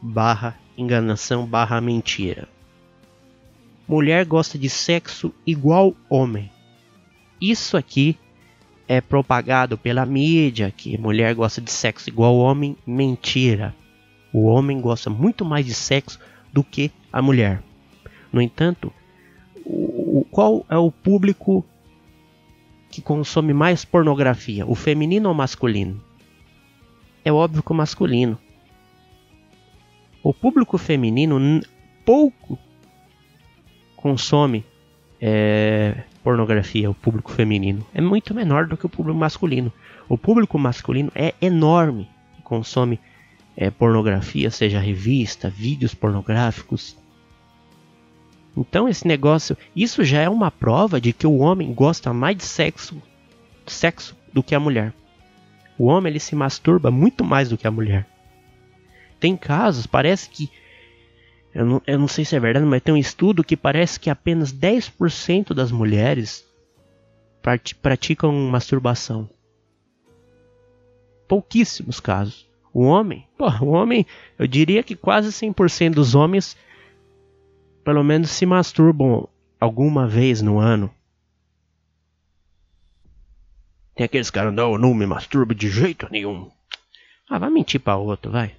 barra 0.00 0.58
enganação 0.78 1.44
barra 1.44 1.80
mentira. 1.80 2.48
Mulher 3.86 4.24
gosta 4.24 4.58
de 4.58 4.70
sexo 4.70 5.34
igual 5.46 5.94
homem. 6.08 6.50
Isso 7.40 7.76
aqui 7.76 8.16
é 8.86 9.00
propagado 9.00 9.76
pela 9.76 10.06
mídia 10.06 10.72
que 10.74 10.96
mulher 10.96 11.34
gosta 11.34 11.60
de 11.60 11.70
sexo 11.70 12.08
igual 12.08 12.36
homem. 12.36 12.76
Mentira. 12.86 13.74
O 14.32 14.44
homem 14.44 14.80
gosta 14.80 15.10
muito 15.10 15.44
mais 15.44 15.66
de 15.66 15.74
sexo 15.74 16.18
do 16.52 16.64
que 16.64 16.90
a 17.12 17.20
mulher. 17.20 17.62
No 18.32 18.40
entanto, 18.40 18.92
o, 19.64 20.26
qual 20.30 20.64
é 20.68 20.76
o 20.76 20.90
público 20.90 21.64
que 22.90 23.02
consome 23.02 23.52
mais 23.52 23.84
pornografia? 23.84 24.66
O 24.66 24.74
feminino 24.74 25.28
ou 25.28 25.34
o 25.34 25.36
masculino? 25.36 26.00
É 27.24 27.32
óbvio 27.32 27.62
que 27.62 27.72
o 27.72 27.74
masculino. 27.74 28.38
O 30.22 30.32
público 30.32 30.78
feminino 30.78 31.60
pouco 32.04 32.58
consome 33.96 34.64
é, 35.20 36.02
pornografia, 36.22 36.90
o 36.90 36.94
público 36.94 37.32
feminino. 37.32 37.86
É 37.92 38.00
muito 38.00 38.34
menor 38.34 38.66
do 38.66 38.76
que 38.76 38.86
o 38.86 38.88
público 38.88 39.18
masculino. 39.18 39.72
O 40.08 40.16
público 40.16 40.58
masculino 40.58 41.10
é 41.14 41.34
enorme, 41.40 42.08
consome 42.44 42.98
é, 43.56 43.70
pornografia, 43.70 44.50
seja 44.50 44.78
revista, 44.78 45.50
vídeos 45.50 45.94
pornográficos. 45.94 46.96
Então 48.56 48.88
esse 48.88 49.06
negócio, 49.06 49.56
isso 49.74 50.02
já 50.04 50.20
é 50.20 50.28
uma 50.28 50.50
prova 50.50 51.00
de 51.00 51.12
que 51.12 51.26
o 51.26 51.38
homem 51.38 51.72
gosta 51.72 52.12
mais 52.12 52.36
de 52.36 52.44
sexo, 52.44 53.00
sexo 53.66 54.16
do 54.32 54.42
que 54.42 54.54
a 54.54 54.60
mulher. 54.60 54.92
O 55.78 55.86
homem 55.86 56.10
ele 56.10 56.20
se 56.20 56.34
masturba 56.34 56.90
muito 56.90 57.24
mais 57.24 57.48
do 57.48 57.56
que 57.56 57.66
a 57.66 57.70
mulher. 57.70 58.06
Tem 59.20 59.36
casos, 59.36 59.86
parece 59.86 60.28
que 60.28 60.50
eu 61.54 61.64
não, 61.64 61.82
eu 61.86 61.98
não 61.98 62.08
sei 62.08 62.24
se 62.24 62.36
é 62.36 62.40
verdade, 62.40 62.66
mas 62.66 62.82
tem 62.82 62.94
um 62.94 62.98
estudo 62.98 63.42
que 63.42 63.56
parece 63.56 63.98
que 63.98 64.10
apenas 64.10 64.52
10% 64.52 65.54
das 65.54 65.72
mulheres 65.72 66.44
praticam 67.80 68.32
masturbação. 68.32 69.28
Pouquíssimos 71.26 72.00
casos. 72.00 72.48
O 72.72 72.82
homem, 72.82 73.26
o 73.60 73.70
homem, 73.70 74.06
eu 74.38 74.46
diria 74.46 74.82
que 74.82 74.94
quase 74.94 75.30
100% 75.30 75.94
dos 75.94 76.14
homens 76.14 76.56
pelo 77.88 78.04
menos 78.04 78.32
se 78.32 78.44
masturbam 78.44 79.26
alguma 79.58 80.06
vez 80.06 80.42
no 80.42 80.58
ano. 80.58 80.94
Tem 83.94 84.04
aqueles 84.04 84.28
caras, 84.28 84.52
não, 84.52 84.76
não 84.76 84.92
me 84.92 85.06
masturbo 85.06 85.54
de 85.54 85.70
jeito 85.70 86.06
nenhum. 86.10 86.50
Ah, 87.30 87.38
vai 87.38 87.48
mentir 87.48 87.80
pra 87.80 87.96
outro, 87.96 88.30
vai. 88.30 88.54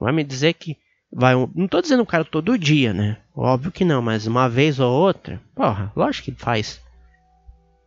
Vai 0.00 0.12
me 0.12 0.24
dizer 0.24 0.54
que 0.54 0.76
vai. 1.12 1.36
Não 1.54 1.68
tô 1.68 1.80
dizendo 1.80 2.02
o 2.02 2.06
cara 2.06 2.24
todo 2.24 2.58
dia, 2.58 2.92
né? 2.92 3.18
Óbvio 3.32 3.70
que 3.70 3.84
não, 3.84 4.02
mas 4.02 4.26
uma 4.26 4.48
vez 4.48 4.80
ou 4.80 4.90
outra, 4.92 5.40
porra, 5.54 5.92
lógico 5.94 6.32
que 6.32 6.42
faz. 6.42 6.84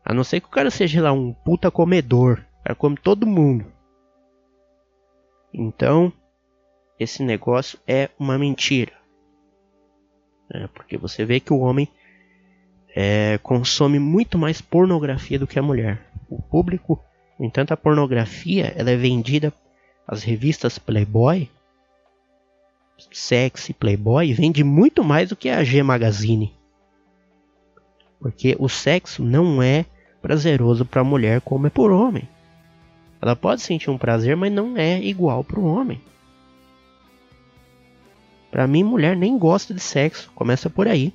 A 0.05 0.13
não 0.13 0.23
ser 0.23 0.39
que 0.39 0.47
o 0.47 0.49
cara 0.49 0.71
seja 0.71 1.01
lá 1.01 1.11
um 1.11 1.33
puta 1.33 1.69
comedor. 1.69 2.41
O 2.61 2.63
cara 2.63 2.75
come 2.75 2.95
todo 2.95 3.27
mundo. 3.27 3.65
Então, 5.53 6.13
esse 6.97 7.21
negócio 7.21 7.77
é 7.85 8.09
uma 8.17 8.37
mentira. 8.37 9.02
É, 10.49 10.67
porque 10.67 10.97
você 10.97 11.25
vê 11.25 11.39
que 11.39 11.53
o 11.53 11.59
homem 11.59 11.87
é, 12.95 13.39
consome 13.41 13.99
muito 13.99 14.37
mais 14.37 14.61
pornografia 14.61 15.39
do 15.39 15.47
que 15.47 15.57
a 15.57 15.63
mulher. 15.63 16.05
O 16.29 16.41
público, 16.41 17.03
no 17.39 17.45
entanto, 17.45 17.73
a 17.73 17.77
pornografia 17.77 18.73
ela 18.75 18.91
é 18.91 18.95
vendida 18.95 19.53
as 20.07 20.23
revistas 20.23 20.77
Playboy, 20.77 21.49
Sexy, 23.11 23.73
Playboy, 23.73 24.33
vende 24.33 24.63
muito 24.63 25.03
mais 25.03 25.29
do 25.29 25.35
que 25.35 25.49
a 25.49 25.63
G 25.63 25.81
Magazine. 25.81 26.53
Porque 28.19 28.55
o 28.59 28.69
sexo 28.69 29.23
não 29.23 29.61
é 29.61 29.85
prazeroso 30.21 30.85
para 30.85 31.01
a 31.01 31.03
mulher 31.03 31.41
como 31.41 31.67
é 31.67 31.69
por 31.69 31.91
homem. 31.91 32.27
Ela 33.21 33.35
pode 33.35 33.61
sentir 33.61 33.89
um 33.89 33.97
prazer, 33.97 34.35
mas 34.35 34.51
não 34.51 34.77
é 34.77 34.99
igual 35.01 35.43
para 35.43 35.59
o 35.59 35.65
homem. 35.65 36.01
Para 38.53 38.67
mim, 38.67 38.83
mulher 38.83 39.17
nem 39.17 39.35
gosta 39.35 39.73
de 39.73 39.79
sexo. 39.79 40.31
Começa 40.35 40.69
por 40.69 40.87
aí. 40.87 41.11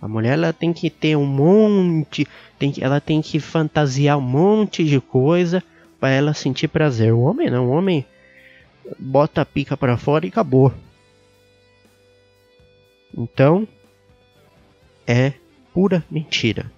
A 0.00 0.08
mulher 0.08 0.32
ela 0.32 0.54
tem 0.54 0.72
que 0.72 0.88
ter 0.88 1.14
um 1.18 1.26
monte, 1.26 2.26
tem 2.58 2.72
que, 2.72 2.82
ela 2.82 2.98
tem 2.98 3.20
que 3.20 3.38
fantasiar 3.38 4.16
um 4.16 4.22
monte 4.22 4.84
de 4.84 4.98
coisa 5.02 5.62
para 6.00 6.08
ela 6.08 6.32
sentir 6.32 6.68
prazer. 6.68 7.12
O 7.12 7.20
homem 7.20 7.50
não, 7.50 7.68
o 7.68 7.72
homem 7.72 8.06
bota 8.98 9.42
a 9.42 9.44
pica 9.44 9.76
para 9.76 9.98
fora 9.98 10.24
e 10.24 10.30
acabou. 10.30 10.72
Então, 13.14 13.68
é 15.06 15.34
pura 15.74 16.02
mentira. 16.10 16.72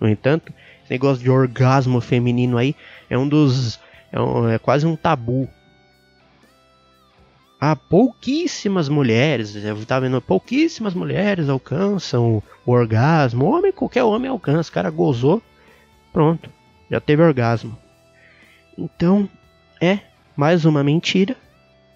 No 0.00 0.08
entanto, 0.08 0.52
esse 0.82 0.90
negócio 0.90 1.22
de 1.22 1.30
orgasmo 1.30 2.00
feminino 2.00 2.58
aí 2.58 2.74
é 3.08 3.16
um 3.16 3.28
dos. 3.28 3.78
é, 4.10 4.20
um, 4.20 4.48
é 4.48 4.58
quase 4.58 4.84
um 4.88 4.96
tabu. 4.96 5.48
Há 7.60 7.76
pouquíssimas 7.76 8.88
mulheres, 8.88 9.54
eu 9.54 9.84
tava 9.84 10.06
vendo, 10.06 10.18
pouquíssimas 10.22 10.94
mulheres 10.94 11.46
alcançam 11.46 12.42
o, 12.64 12.72
orgasmo. 12.72 13.44
Homem, 13.44 13.70
qualquer 13.70 14.02
homem 14.02 14.30
alcança. 14.30 14.70
O 14.70 14.72
cara 14.72 14.88
gozou, 14.88 15.42
pronto, 16.10 16.48
já 16.90 16.98
teve 17.00 17.22
orgasmo. 17.22 17.76
Então, 18.78 19.28
é 19.78 19.98
mais 20.34 20.64
uma 20.64 20.82
mentira. 20.82 21.36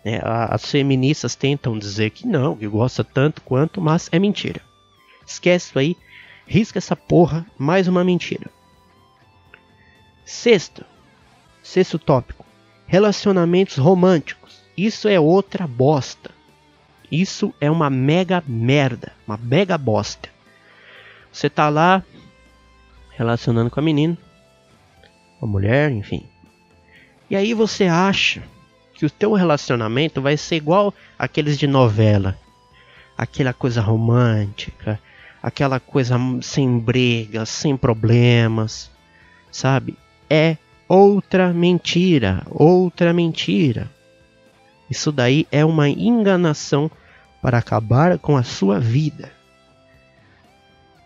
É, 0.05 0.21
as 0.23 0.71
feministas 0.71 1.35
tentam 1.35 1.79
dizer 1.79 2.11
que 2.11 2.27
não, 2.27 2.55
que 2.55 2.69
gosta 2.69 3.03
tanto 3.03 3.41
quanto, 3.41 3.81
mas 3.81 4.11
é 4.13 4.19
mentira. 4.19 4.61
Esquece 5.27 5.71
isso 5.71 5.79
aí, 5.79 5.97
risca 6.47 6.77
essa 6.77 6.95
porra, 6.95 7.47
mais 7.57 7.89
uma 7.89 8.05
mentira. 8.05 8.51
Sexto, 10.27 10.85
sexto 11.63 11.99
tópico, 11.99 12.45
relacionamentos 12.87 13.79
românticos. 13.79 14.44
Isso 14.77 15.09
é 15.09 15.19
outra 15.19 15.67
bosta. 15.67 16.31
Isso 17.11 17.55
é 17.61 17.71
uma 17.71 17.89
mega 17.89 18.43
merda, 18.47 19.13
uma 19.27 19.37
mega 19.37 19.79
bosta. 19.79 20.29
Você 21.33 21.49
tá 21.49 21.69
lá 21.69 22.03
relacionando 23.11 23.71
com 23.71 23.81
a 23.81 23.83
menina, 23.83 24.17
com 25.39 25.47
a 25.47 25.49
mulher, 25.49 25.91
enfim. 25.91 26.25
E 27.31 27.37
aí 27.37 27.55
você 27.55 27.85
acha 27.85 28.43
que 28.95 29.07
o 29.07 29.11
teu 29.11 29.33
relacionamento 29.33 30.21
vai 30.21 30.37
ser 30.37 30.57
igual 30.57 30.95
aqueles 31.19 31.59
de 31.59 31.67
novela. 31.67 32.37
Aquela 33.17 33.53
coisa 33.53 33.81
romântica, 33.81 34.99
aquela 35.43 35.79
coisa 35.79 36.17
sem 36.43 36.79
brigas, 36.79 37.49
sem 37.49 37.77
problemas, 37.77 38.91
sabe? 39.53 39.97
É 40.29 40.57
outra 40.89 41.53
mentira, 41.53 42.43
outra 42.51 43.13
mentira. 43.13 43.91
Isso 44.91 45.11
daí 45.11 45.47
é 45.51 45.65
uma 45.65 45.89
enganação 45.89 46.91
para 47.41 47.59
acabar 47.59 48.19
com 48.19 48.37
a 48.37 48.43
sua 48.43 48.79
vida. 48.79 49.33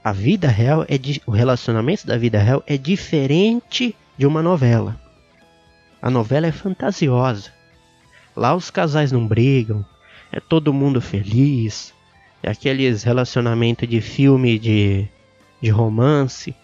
A 0.03 0.13
vida 0.13 0.49
real 0.49 0.85
é 0.85 0.99
o 1.27 1.31
relacionamento 1.31 2.07
da 2.07 2.17
vida 2.17 2.39
real 2.39 2.63
é 2.67 2.79
diferente 2.79 3.95
de 4.17 4.27
uma 4.27 4.43
novela. 4.43 4.99
A 6.01 6.11
novela 6.11 6.47
é 6.47 6.53
fantasiosa. 6.53 7.53
Lá 8.35 8.55
os 8.55 8.71
casais 8.71 9.11
não 9.11 9.27
brigam, 9.27 9.85
é 10.31 10.39
todo 10.39 10.73
mundo 10.73 11.01
feliz, 11.01 11.93
é 12.43 12.51
aqueles 12.51 13.03
relacionamentos 13.03 13.89
de 13.89 14.01
filme 14.01 14.59
de, 14.59 15.09
de 15.61 15.71
romance. 15.71 16.55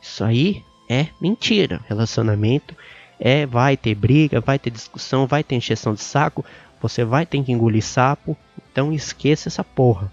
Isso 0.00 0.24
aí 0.24 0.62
é 0.88 1.08
mentira. 1.20 1.80
Relacionamento 1.86 2.74
é 3.18 3.46
vai 3.46 3.76
ter 3.76 3.94
briga, 3.94 4.40
vai 4.40 4.58
ter 4.58 4.70
discussão, 4.70 5.26
vai 5.26 5.42
ter 5.42 5.56
encheção 5.56 5.94
de 5.94 6.02
saco, 6.02 6.44
você 6.80 7.04
vai 7.04 7.26
ter 7.26 7.42
que 7.42 7.52
engolir 7.52 7.82
sapo. 7.82 8.36
Então 8.70 8.92
esqueça 8.92 9.48
essa 9.48 9.64
porra. 9.64 10.12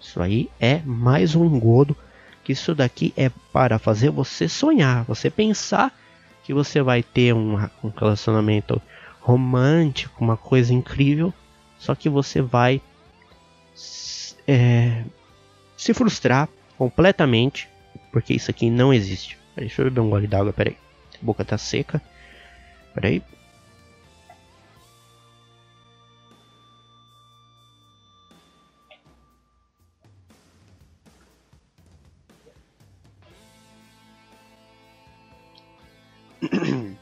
Isso 0.00 0.22
aí 0.22 0.48
é 0.60 0.80
mais 0.84 1.34
um 1.34 1.44
engodo. 1.44 1.96
Que 2.44 2.52
isso 2.52 2.74
daqui 2.74 3.12
é 3.16 3.30
para 3.52 3.78
fazer 3.78 4.08
você 4.08 4.48
sonhar, 4.48 5.04
você 5.04 5.28
pensar 5.28 5.92
que 6.44 6.54
você 6.54 6.80
vai 6.80 7.02
ter 7.02 7.34
um, 7.34 7.56
um 7.84 7.90
relacionamento 7.94 8.80
romântico, 9.20 10.24
uma 10.24 10.38
coisa 10.38 10.72
incrível, 10.72 11.34
só 11.78 11.94
que 11.94 12.08
você 12.08 12.40
vai 12.40 12.80
é, 14.46 15.04
se 15.76 15.92
frustrar 15.92 16.48
completamente, 16.78 17.68
porque 18.10 18.32
isso 18.32 18.50
aqui 18.50 18.70
não 18.70 18.94
existe. 18.94 19.36
Deixa 19.54 19.82
eu 19.82 19.84
beber 19.84 20.00
um 20.00 20.08
gole 20.08 20.26
d'água, 20.26 20.54
peraí. 20.54 20.76
Boca 21.20 21.44
tá 21.44 21.58
seca. 21.58 22.00
Peraí. 22.94 23.22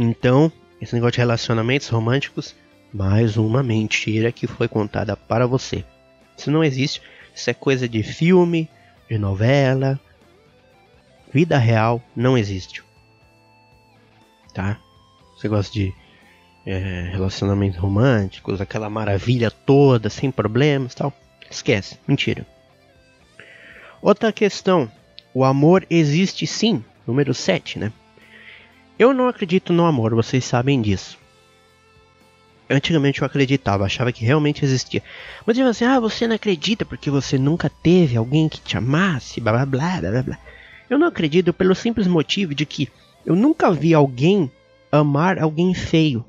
Então, 0.00 0.52
esse 0.80 0.94
negócio 0.94 1.14
de 1.14 1.18
relacionamentos 1.18 1.88
românticos, 1.88 2.54
mais 2.94 3.36
uma 3.36 3.64
mentira 3.64 4.30
que 4.30 4.46
foi 4.46 4.68
contada 4.68 5.16
para 5.16 5.44
você. 5.44 5.84
Isso 6.36 6.52
não 6.52 6.62
existe, 6.62 7.02
isso 7.34 7.50
é 7.50 7.54
coisa 7.54 7.88
de 7.88 8.04
filme, 8.04 8.68
de 9.10 9.18
novela. 9.18 9.98
Vida 11.32 11.58
real 11.58 12.00
não 12.14 12.38
existe. 12.38 12.82
Tá? 14.58 14.76
Você 15.36 15.46
gosta 15.46 15.72
de 15.72 15.94
é, 16.66 17.10
relacionamentos 17.12 17.78
românticos, 17.78 18.60
aquela 18.60 18.90
maravilha 18.90 19.52
toda, 19.52 20.10
sem 20.10 20.32
problemas 20.32 20.96
tal. 20.96 21.12
Esquece, 21.48 21.96
mentira. 22.08 22.44
Outra 24.02 24.32
questão: 24.32 24.90
o 25.32 25.44
amor 25.44 25.86
existe 25.88 26.44
sim. 26.44 26.84
Número 27.06 27.32
7, 27.32 27.78
né? 27.78 27.92
Eu 28.98 29.14
não 29.14 29.28
acredito 29.28 29.72
no 29.72 29.86
amor, 29.86 30.12
vocês 30.12 30.44
sabem 30.44 30.82
disso. 30.82 31.16
Antigamente 32.68 33.22
eu 33.22 33.26
acreditava, 33.26 33.84
achava 33.84 34.10
que 34.10 34.24
realmente 34.24 34.64
existia. 34.64 35.04
Mas 35.46 35.56
eu 35.56 35.68
assim, 35.68 35.84
ah, 35.84 36.00
você 36.00 36.26
não 36.26 36.34
acredita 36.34 36.84
porque 36.84 37.10
você 37.10 37.38
nunca 37.38 37.70
teve 37.70 38.16
alguém 38.16 38.48
que 38.48 38.60
te 38.60 38.76
amasse, 38.76 39.40
blá 39.40 39.52
blá 39.52 39.66
blá 39.66 40.00
blá 40.00 40.22
blá. 40.24 40.38
Eu 40.90 40.98
não 40.98 41.06
acredito 41.06 41.52
pelo 41.52 41.76
simples 41.76 42.08
motivo 42.08 42.56
de 42.56 42.66
que 42.66 42.88
eu 43.24 43.36
nunca 43.36 43.72
vi 43.72 43.94
alguém 43.94 44.50
amar 44.90 45.38
alguém 45.38 45.74
feio. 45.74 46.24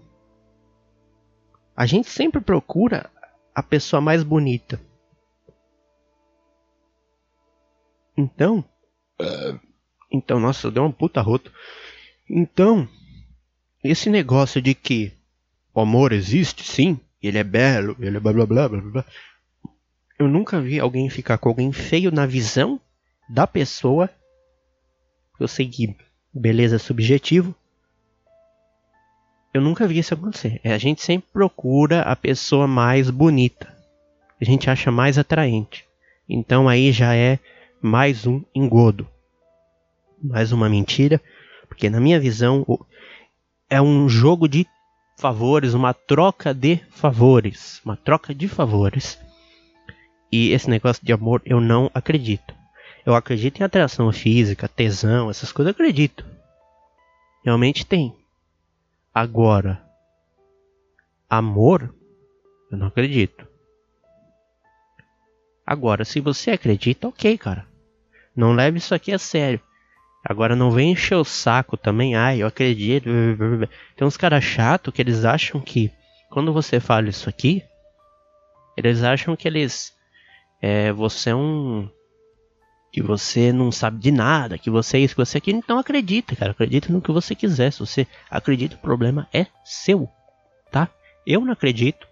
A 1.75 1.85
gente 1.85 2.09
sempre 2.09 2.41
procura 2.41 3.09
a 3.55 3.63
pessoa 3.63 4.01
mais 4.01 4.23
bonita. 4.23 4.79
Então. 8.17 8.63
Então, 10.11 10.39
nossa, 10.39 10.69
deu 10.69 10.83
um 10.83 10.91
puta 10.91 11.21
roto. 11.21 11.51
Então, 12.29 12.87
esse 13.83 14.09
negócio 14.09 14.61
de 14.61 14.75
que 14.75 15.13
o 15.73 15.79
amor 15.79 16.11
existe, 16.11 16.63
sim, 16.63 16.99
ele 17.21 17.37
é 17.37 17.43
belo, 17.43 17.95
ele 17.99 18.17
é 18.17 18.19
blá 18.19 18.33
blá 18.33 18.45
blá 18.45 18.67
blá 18.67 18.81
blá. 18.81 19.05
Eu 20.17 20.27
nunca 20.27 20.59
vi 20.59 20.79
alguém 20.79 21.09
ficar 21.09 21.37
com 21.37 21.47
alguém 21.47 21.71
feio 21.71 22.11
na 22.11 22.25
visão 22.25 22.79
da 23.29 23.47
pessoa. 23.47 24.09
Eu 25.39 25.47
sei 25.47 25.69
que 25.69 25.95
beleza 26.33 26.79
subjetivo. 26.79 27.55
Eu 29.53 29.61
nunca 29.61 29.87
vi 29.87 29.99
isso 29.99 30.13
acontecer. 30.13 30.59
É, 30.63 30.73
a 30.73 30.77
gente 30.77 31.01
sempre 31.01 31.29
procura 31.31 32.01
a 32.01 32.15
pessoa 32.15 32.67
mais 32.67 33.09
bonita. 33.09 33.75
A 34.39 34.45
gente 34.45 34.69
acha 34.69 34.91
mais 34.91 35.17
atraente. 35.17 35.85
Então 36.27 36.69
aí 36.69 36.91
já 36.91 37.15
é 37.15 37.39
mais 37.81 38.27
um 38.27 38.43
engodo. 38.53 39.07
Mais 40.21 40.51
uma 40.51 40.69
mentira 40.69 41.19
porque 41.69 41.89
na 41.89 41.99
minha 42.01 42.19
visão 42.19 42.65
é 43.69 43.81
um 43.81 44.09
jogo 44.09 44.49
de 44.49 44.65
favores, 45.17 45.73
uma 45.73 45.93
troca 45.93 46.53
de 46.53 46.77
favores, 46.89 47.79
uma 47.85 47.95
troca 47.95 48.33
de 48.33 48.47
favores. 48.47 49.19
E 50.31 50.51
esse 50.51 50.69
negócio 50.69 51.05
de 51.05 51.13
amor 51.13 51.41
eu 51.45 51.61
não 51.61 51.89
acredito. 51.93 52.53
Eu 53.05 53.15
acredito 53.15 53.59
em 53.59 53.63
atração 53.63 54.11
física, 54.11 54.67
tesão, 54.67 55.29
essas 55.29 55.51
coisas 55.51 55.71
eu 55.71 55.75
acredito. 55.75 56.25
Realmente 57.43 57.85
tem. 57.85 58.15
Agora, 59.13 59.81
amor, 61.29 61.93
eu 62.71 62.77
não 62.77 62.87
acredito. 62.87 63.47
Agora, 65.65 66.03
se 66.03 66.19
você 66.19 66.51
acredita, 66.51 67.07
ok, 67.07 67.37
cara. 67.37 67.65
Não 68.35 68.53
leve 68.53 68.77
isso 68.77 68.93
aqui 68.93 69.11
a 69.11 69.19
sério. 69.19 69.61
Agora 70.23 70.55
não 70.55 70.71
vem 70.71 70.91
encher 70.91 71.15
o 71.15 71.23
saco 71.23 71.77
também, 71.77 72.15
ai, 72.15 72.41
eu 72.41 72.47
acredito. 72.47 73.09
Tem 73.95 74.07
uns 74.07 74.17
caras 74.17 74.43
chato 74.43 74.91
que 74.91 75.01
eles 75.01 75.25
acham 75.25 75.61
que 75.61 75.91
quando 76.29 76.53
você 76.53 76.79
fala 76.79 77.09
isso 77.09 77.29
aqui, 77.29 77.63
eles 78.75 79.03
acham 79.03 79.35
que 79.35 79.47
eles 79.47 79.93
é, 80.61 80.91
você 80.91 81.31
é 81.31 81.35
um 81.35 81.89
que 82.91 83.01
você 83.01 83.51
não 83.51 83.71
sabe 83.71 83.99
de 83.99 84.11
nada, 84.11 84.57
que 84.57 84.69
você 84.69 84.97
é 84.97 84.99
isso, 85.01 85.15
que 85.15 85.23
você 85.23 85.37
é 85.37 85.39
aquilo, 85.39 85.59
então 85.59 85.77
acredita, 85.77 86.35
cara, 86.35 86.51
acredita 86.51 86.91
no 86.91 87.01
que 87.01 87.11
você 87.11 87.35
quiser. 87.35 87.71
Se 87.71 87.79
você 87.79 88.07
acredita, 88.29 88.75
o 88.75 88.79
problema 88.79 89.27
é 89.33 89.45
seu, 89.63 90.09
tá? 90.71 90.89
Eu 91.25 91.41
não 91.41 91.53
acredito. 91.53 92.07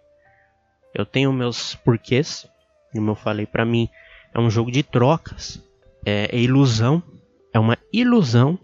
Eu 0.94 1.06
tenho 1.06 1.34
meus 1.34 1.76
porquês, 1.76 2.48
como 2.92 3.12
eu 3.12 3.16
falei 3.16 3.46
para 3.46 3.66
mim, 3.66 3.90
é 4.34 4.40
um 4.40 4.50
jogo 4.50 4.72
de 4.72 4.84
trocas, 4.84 5.62
é, 6.06 6.30
é 6.32 6.40
ilusão, 6.40 7.02
é 7.54 7.60
uma 7.60 7.78
ilusão 7.92 8.60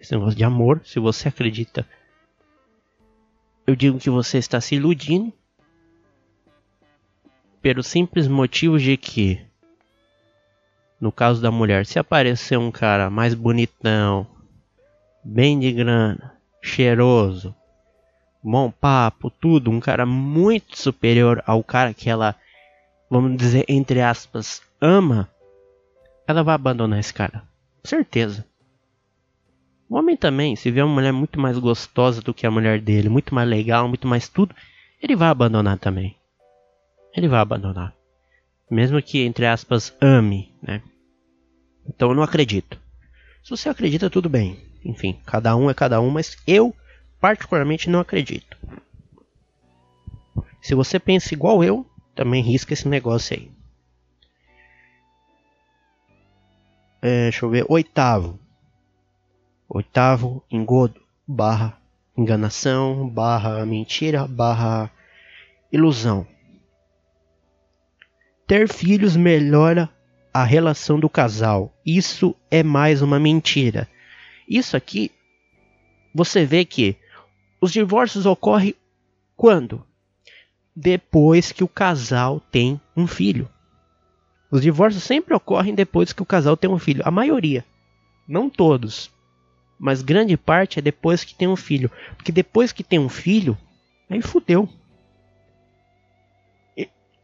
esse 0.00 0.12
negócio 0.12 0.36
de 0.36 0.44
amor. 0.44 0.80
Se 0.84 0.98
você 0.98 1.28
acredita, 1.28 1.86
eu 3.66 3.76
digo 3.76 3.98
que 3.98 4.10
você 4.10 4.38
está 4.38 4.60
se 4.60 4.74
iludindo 4.74 5.32
pelo 7.60 7.82
simples 7.82 8.26
motivo 8.26 8.78
de 8.78 8.96
que 8.96 9.40
No 11.00 11.10
caso 11.10 11.40
da 11.40 11.50
mulher, 11.50 11.86
se 11.86 11.98
aparecer 11.98 12.58
um 12.58 12.70
cara 12.70 13.08
mais 13.08 13.34
bonitão, 13.34 14.26
bem 15.24 15.58
de 15.58 15.72
grana, 15.72 16.34
cheiroso, 16.60 17.54
bom 18.42 18.70
papo, 18.70 19.30
tudo, 19.30 19.70
um 19.70 19.80
cara 19.80 20.04
muito 20.04 20.78
superior 20.78 21.42
ao 21.46 21.64
cara 21.64 21.94
que 21.94 22.10
ela, 22.10 22.36
vamos 23.08 23.36
dizer, 23.36 23.64
entre 23.66 24.02
aspas, 24.02 24.62
ama, 24.78 25.26
ela 26.26 26.42
vai 26.42 26.54
abandonar 26.54 26.98
esse 26.98 27.14
cara. 27.14 27.42
Certeza. 27.82 28.44
O 29.88 29.96
homem 29.96 30.16
também, 30.16 30.54
se 30.54 30.70
vê 30.70 30.82
uma 30.82 30.94
mulher 30.94 31.12
muito 31.12 31.40
mais 31.40 31.58
gostosa 31.58 32.20
do 32.20 32.34
que 32.34 32.46
a 32.46 32.50
mulher 32.50 32.78
dele, 32.80 33.08
muito 33.08 33.34
mais 33.34 33.48
legal, 33.48 33.88
muito 33.88 34.06
mais 34.06 34.28
tudo, 34.28 34.54
ele 35.02 35.16
vai 35.16 35.28
abandonar 35.28 35.78
também. 35.78 36.14
Ele 37.16 37.26
vai 37.26 37.40
abandonar. 37.40 37.94
Mesmo 38.70 39.02
que, 39.02 39.24
entre 39.24 39.46
aspas, 39.46 39.96
ame, 40.00 40.54
né? 40.62 40.80
Então 41.86 42.10
eu 42.10 42.14
não 42.14 42.22
acredito. 42.22 42.78
Se 43.42 43.50
você 43.50 43.68
acredita, 43.68 44.10
tudo 44.10 44.28
bem. 44.28 44.58
Enfim, 44.84 45.20
cada 45.26 45.54
um 45.56 45.70
é 45.70 45.74
cada 45.74 46.00
um, 46.00 46.10
mas 46.10 46.36
eu, 46.46 46.74
particularmente, 47.20 47.90
não 47.90 48.00
acredito. 48.00 48.56
Se 50.60 50.74
você 50.74 50.98
pensa 50.98 51.34
igual 51.34 51.64
eu, 51.64 51.86
também 52.14 52.42
risca 52.42 52.72
esse 52.72 52.86
negócio 52.88 53.36
aí. 53.36 53.50
É, 57.02 57.22
deixa 57.24 57.44
eu 57.44 57.50
ver. 57.50 57.64
Oitavo. 57.68 58.38
Oitavo, 59.68 60.44
engodo, 60.50 61.00
barra 61.26 61.80
enganação, 62.16 63.08
barra 63.08 63.64
mentira, 63.64 64.26
barra 64.26 64.90
ilusão. 65.72 66.26
Ter 68.46 68.68
filhos 68.68 69.16
melhora 69.16 69.88
a 70.32 70.44
relação 70.44 70.98
do 70.98 71.08
casal. 71.08 71.74
Isso 71.84 72.34
é 72.50 72.62
mais 72.62 73.02
uma 73.02 73.18
mentira. 73.18 73.88
Isso 74.48 74.76
aqui, 74.76 75.10
você 76.14 76.44
vê 76.44 76.64
que 76.64 76.96
os 77.60 77.72
divórcios 77.72 78.26
ocorrem 78.26 78.74
quando? 79.36 79.84
Depois 80.74 81.52
que 81.52 81.64
o 81.64 81.68
casal 81.68 82.40
tem 82.40 82.80
um 82.96 83.06
filho. 83.06 83.48
Os 84.50 84.62
divórcios 84.62 85.04
sempre 85.04 85.34
ocorrem 85.34 85.74
depois 85.74 86.12
que 86.12 86.22
o 86.22 86.26
casal 86.26 86.56
tem 86.56 86.70
um 86.70 86.78
filho. 86.78 87.02
A 87.04 87.10
maioria. 87.10 87.64
Não 88.26 88.48
todos. 88.48 89.10
Mas 89.78 90.02
grande 90.02 90.36
parte 90.36 90.78
é 90.78 90.82
depois 90.82 91.24
que 91.24 91.34
tem 91.34 91.48
um 91.48 91.56
filho. 91.56 91.90
Porque 92.16 92.32
depois 92.32 92.72
que 92.72 92.82
tem 92.82 92.98
um 92.98 93.08
filho, 93.08 93.56
aí 94.08 94.20
fudeu 94.20 94.68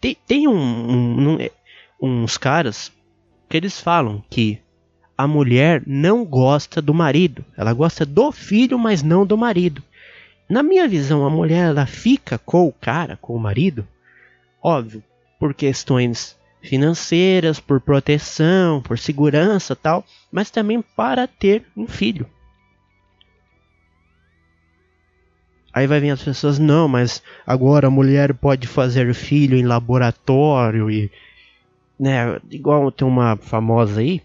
tem, 0.00 0.16
tem 0.26 0.48
um, 0.48 0.54
um, 0.54 1.38
um, 2.00 2.22
uns 2.22 2.36
caras 2.36 2.92
que 3.56 3.58
eles 3.58 3.80
falam 3.80 4.22
que 4.28 4.60
a 5.16 5.26
mulher 5.26 5.82
não 5.86 6.26
gosta 6.26 6.82
do 6.82 6.92
marido. 6.92 7.42
Ela 7.56 7.72
gosta 7.72 8.04
do 8.04 8.30
filho, 8.30 8.78
mas 8.78 9.02
não 9.02 9.24
do 9.24 9.36
marido. 9.36 9.82
Na 10.46 10.62
minha 10.62 10.86
visão, 10.86 11.24
a 11.24 11.30
mulher 11.30 11.70
ela 11.70 11.86
fica 11.86 12.36
com 12.36 12.66
o 12.66 12.72
cara, 12.72 13.16
com 13.16 13.34
o 13.34 13.40
marido, 13.40 13.88
óbvio, 14.62 15.02
por 15.40 15.54
questões 15.54 16.36
financeiras, 16.60 17.58
por 17.58 17.80
proteção, 17.80 18.82
por 18.82 18.98
segurança, 18.98 19.74
tal, 19.74 20.04
mas 20.30 20.50
também 20.50 20.82
para 20.94 21.26
ter 21.26 21.64
um 21.74 21.86
filho. 21.86 22.28
Aí 25.72 25.86
vai 25.86 26.00
vir 26.00 26.10
as 26.10 26.22
pessoas, 26.22 26.58
não, 26.58 26.86
mas 26.88 27.22
agora 27.46 27.86
a 27.86 27.90
mulher 27.90 28.34
pode 28.34 28.66
fazer 28.66 29.14
filho 29.14 29.56
em 29.56 29.64
laboratório 29.64 30.90
e. 30.90 31.10
Né, 31.98 32.38
igual 32.50 32.92
tem 32.92 33.08
uma 33.08 33.36
famosa 33.36 34.00
aí 34.00 34.22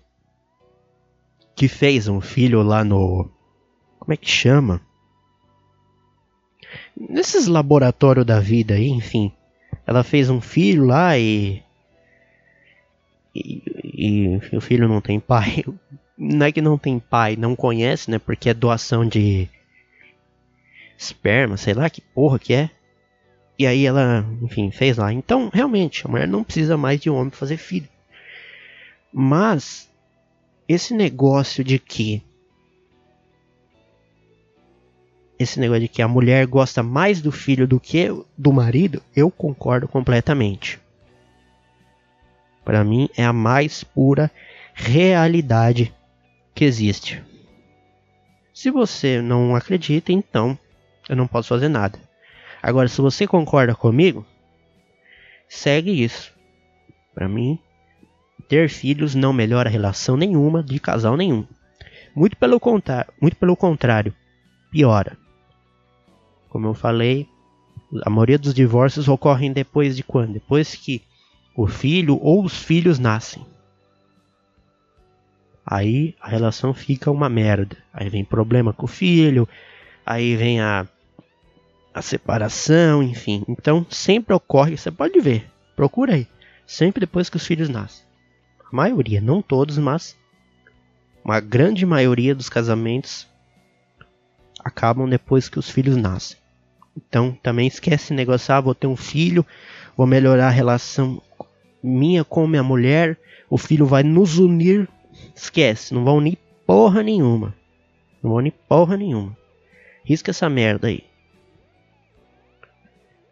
que 1.56 1.68
fez 1.68 2.08
um 2.08 2.20
filho 2.20 2.62
lá 2.64 2.84
no. 2.84 3.30
Como 4.00 4.14
é 4.14 4.18
que 4.18 4.30
chama? 4.30 4.82
Nesses 6.98 7.48
laboratórios 7.48 8.26
da 8.26 8.40
vida 8.40 8.74
aí, 8.74 8.90
enfim. 8.90 9.32
Ela 9.86 10.04
fez 10.04 10.30
um 10.30 10.42
filho 10.42 10.86
lá 10.86 11.18
e. 11.18 11.62
E, 13.34 13.64
e 13.84 14.56
o 14.58 14.62
filho 14.62 14.88
não 14.88 15.00
tem 15.02 15.20
pai. 15.20 15.64
Não 16.24 16.46
é 16.46 16.52
que 16.52 16.62
não 16.62 16.78
tem 16.78 17.00
pai, 17.00 17.36
não 17.36 17.56
conhece, 17.56 18.12
né? 18.12 18.20
Porque 18.20 18.48
é 18.48 18.54
doação 18.54 19.04
de 19.08 19.50
esperma, 20.96 21.58
sei 21.58 21.74
lá 21.74 21.90
que 21.90 22.00
porra 22.00 22.38
que 22.38 22.54
é. 22.54 22.70
E 23.62 23.68
aí 23.68 23.86
ela, 23.86 24.26
enfim, 24.42 24.72
fez 24.72 24.98
lá. 24.98 25.14
Então, 25.14 25.52
realmente, 25.54 26.04
a 26.04 26.10
mulher 26.10 26.28
não 26.28 26.44
precisa 26.44 26.76
mais 26.76 27.00
de 27.00 27.12
um 27.12 27.16
homem 27.16 27.30
fazer 27.30 27.58
filho. 27.58 27.88
Mas 29.14 29.88
esse 30.68 30.96
negócio 30.96 31.64
de 31.64 31.78
que 31.78 32.24
esse 35.38 35.60
negócio 35.60 35.82
de 35.82 35.88
que 35.90 36.02
a 36.02 36.08
mulher 36.08 36.48
gosta 36.48 36.82
mais 36.82 37.22
do 37.22 37.32
filho 37.32 37.68
do 37.68 37.80
que 37.80 38.08
do 38.36 38.52
marido, 38.52 39.00
eu 39.16 39.30
concordo 39.30 39.88
completamente. 39.88 40.80
Para 42.66 42.84
mim 42.84 43.10
é 43.16 43.24
a 43.24 43.32
mais 43.32 43.84
pura 43.84 44.32
realidade 44.74 45.94
que 46.56 46.66
existe. 46.66 47.24
Se 48.56 48.72
você 48.72 49.22
não 49.22 49.56
acredita, 49.56 50.12
então 50.12 50.58
eu 51.08 51.16
não 51.16 51.28
posso 51.28 51.50
fazer 51.50 51.70
nada. 51.70 52.00
Agora, 52.62 52.88
se 52.88 53.02
você 53.02 53.26
concorda 53.26 53.74
comigo, 53.74 54.26
segue 55.50 56.04
isso. 56.04 56.32
Para 57.14 57.28
mim, 57.28 57.58
ter 58.48 58.70
filhos 58.70 59.16
não 59.16 59.34
melhora 59.34 59.70
relação 59.70 60.16
nenhuma 60.16 60.62
de 60.62 60.80
casal 60.80 61.18
nenhum. 61.18 61.46
Muito 62.16 62.38
pelo, 62.38 62.60
muito 63.22 63.38
pelo 63.38 63.56
contrário, 63.56 64.14
piora. 64.70 65.18
Como 66.50 66.68
eu 66.68 66.74
falei, 66.74 67.28
a 68.04 68.10
maioria 68.10 68.38
dos 68.38 68.54
divórcios 68.54 69.08
ocorrem 69.08 69.52
depois 69.52 69.96
de 69.96 70.04
quando? 70.04 70.34
Depois 70.34 70.76
que 70.76 71.02
o 71.56 71.68
filho 71.68 72.20
ou 72.22 72.44
os 72.44 72.62
filhos 72.62 73.00
nascem. 73.00 73.46
Aí 75.66 76.16
a 76.20 76.28
relação 76.28 76.74
fica 76.74 77.10
uma 77.10 77.30
merda. 77.30 77.78
Aí 77.94 78.10
vem 78.10 78.26
problema 78.26 78.74
com 78.74 78.86
o 78.86 78.90
filho, 78.90 79.48
aí 80.06 80.36
vem 80.36 80.60
a, 80.60 80.86
a 81.94 82.02
separação, 82.02 83.04
enfim. 83.04 83.44
Então 83.48 83.86
sempre 83.90 84.34
ocorre, 84.34 84.78
você 84.78 84.92
pode 84.92 85.20
ver, 85.20 85.50
procura 85.76 86.16
aí, 86.16 86.28
sempre 86.66 87.02
depois 87.02 87.30
que 87.30 87.38
os 87.38 87.46
filhos 87.46 87.70
nascem. 87.70 88.06
A 88.72 88.76
maioria, 88.76 89.20
não 89.20 89.42
todos, 89.42 89.78
mas 89.78 90.16
uma 91.24 91.40
grande 91.40 91.86
maioria 91.86 92.34
dos 92.34 92.50
casamentos 92.50 93.28
acabam 94.64 95.10
depois 95.10 95.50
que 95.50 95.60
os 95.60 95.70
filhos 95.70 95.96
nascem. 95.96 96.38
Então 96.96 97.38
também 97.42 97.68
esquece 97.68 98.14
negócio, 98.14 98.54
ah, 98.54 98.62
vou 98.62 98.76
ter 98.76 98.88
um 98.88 98.96
filho, 98.96 99.46
vou 99.96 100.08
melhorar 100.08 100.48
a 100.48 100.52
relação 100.52 101.22
minha 101.84 102.24
com 102.24 102.48
minha 102.48 102.64
mulher, 102.64 103.18
o 103.50 103.58
filho 103.58 103.86
vai 103.86 104.04
nos 104.04 104.38
unir. 104.38 104.88
Esquece, 105.36 105.94
não 105.94 106.04
vão 106.04 106.18
unir 106.18 106.38
porra 106.66 107.04
nenhuma. 107.04 107.56
Não 108.22 108.32
vão 108.32 108.40
unir 108.40 108.54
porra 108.68 108.98
nenhuma. 108.98 109.36
Risca 110.04 110.32
essa 110.32 110.50
merda 110.50 110.88
aí. 110.88 111.04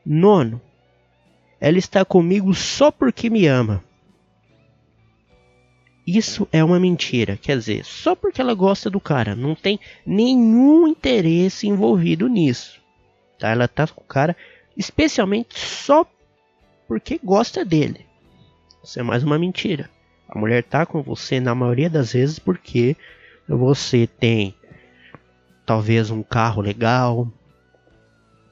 Nono. 0.06 0.62
Ela 1.60 1.78
está 1.78 2.06
comigo 2.06 2.54
só 2.54 2.90
porque 2.92 3.30
me 3.30 3.46
ama. 3.46 3.84
Isso 6.08 6.48
é 6.52 6.64
uma 6.64 6.80
mentira. 6.80 7.38
Quer 7.38 7.58
dizer, 7.58 7.86
só 7.86 8.16
porque 8.16 8.42
ela 8.42 8.54
gosta 8.54 8.90
do 8.90 9.00
cara. 9.00 9.36
Não 9.36 9.54
tem 9.54 9.80
nenhum 10.06 10.88
interesse 10.88 11.68
envolvido 11.68 12.28
nisso. 12.28 12.82
Tá? 13.38 13.50
Ela 13.50 13.68
tá 13.68 13.86
com 13.86 14.02
o 14.02 14.08
cara 14.08 14.36
especialmente 14.76 15.60
só 15.60 16.06
porque 16.88 17.20
gosta 17.24 17.64
dele. 17.64 18.06
Isso 18.84 19.00
é 19.00 19.04
mais 19.04 19.24
uma 19.24 19.38
mentira. 19.38 19.90
A 20.28 20.38
mulher 20.40 20.64
tá 20.64 20.86
com 20.86 21.02
você 21.02 21.40
na 21.40 21.54
maioria 21.54 21.90
das 21.90 22.14
vezes 22.14 22.40
porque 22.40 22.96
você 23.48 24.08
tem 24.08 24.56
talvez 25.66 26.10
um 26.10 26.24
carro 26.24 26.62
legal, 26.62 27.32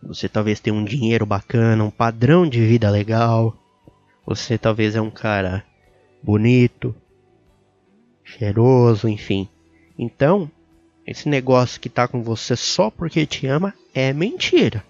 você 0.07 0.29
talvez 0.29 0.59
tenha 0.59 0.73
um 0.73 0.85
dinheiro 0.85 1.25
bacana, 1.25 1.83
um 1.83 1.91
padrão 1.91 2.47
de 2.47 2.65
vida 2.65 2.89
legal, 2.89 3.55
você 4.25 4.57
talvez 4.57 4.95
é 4.95 5.01
um 5.01 5.09
cara 5.09 5.65
bonito, 6.23 6.95
cheiroso, 8.23 9.09
enfim. 9.09 9.49
Então, 9.99 10.49
esse 11.05 11.27
negócio 11.27 11.81
que 11.81 11.89
tá 11.89 12.07
com 12.07 12.23
você 12.23 12.55
só 12.55 12.89
porque 12.89 13.25
te 13.25 13.47
ama 13.47 13.73
é 13.93 14.13
mentira. 14.13 14.83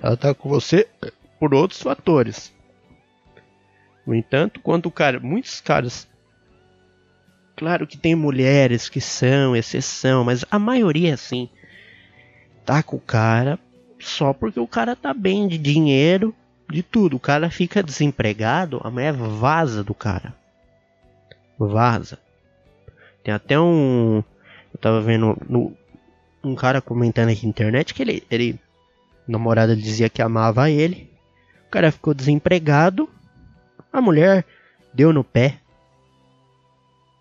Ela 0.00 0.16
tá 0.16 0.34
com 0.34 0.48
você 0.48 0.86
por 1.40 1.54
outros 1.54 1.80
fatores. 1.80 2.52
No 4.06 4.14
entanto, 4.14 4.60
quando 4.60 4.86
o 4.86 4.90
cara, 4.90 5.18
muitos 5.18 5.60
caras 5.60 6.06
Claro 7.56 7.86
que 7.86 7.96
tem 7.96 8.14
mulheres 8.14 8.88
que 8.88 9.00
são 9.00 9.54
exceção, 9.54 10.24
mas 10.24 10.44
a 10.50 10.58
maioria 10.58 11.14
assim 11.14 11.48
tá 12.64 12.82
com 12.82 12.96
o 12.96 13.00
cara 13.00 13.58
só 14.02 14.32
porque 14.32 14.58
o 14.58 14.66
cara 14.66 14.96
tá 14.96 15.14
bem 15.14 15.46
de 15.46 15.58
dinheiro, 15.58 16.34
de 16.68 16.82
tudo. 16.82 17.16
O 17.16 17.20
cara 17.20 17.50
fica 17.50 17.82
desempregado, 17.82 18.80
a 18.82 18.90
mulher 18.90 19.12
vaza 19.12 19.82
do 19.84 19.94
cara. 19.94 20.34
vaza. 21.58 22.18
Tem 23.22 23.32
até 23.32 23.58
um. 23.58 24.22
Eu 24.72 24.80
tava 24.80 25.00
vendo 25.00 25.36
no, 25.48 25.76
um 26.42 26.54
cara 26.54 26.80
comentando 26.80 27.28
aqui 27.28 27.44
na 27.44 27.50
internet 27.50 27.94
que 27.94 28.02
ele, 28.02 28.22
ele. 28.30 28.58
Namorada 29.26 29.76
dizia 29.76 30.08
que 30.08 30.20
amava 30.20 30.68
ele. 30.68 31.08
O 31.68 31.70
cara 31.70 31.92
ficou 31.92 32.12
desempregado. 32.12 33.08
A 33.92 34.00
mulher 34.00 34.44
deu 34.92 35.12
no 35.12 35.22
pé. 35.22 35.58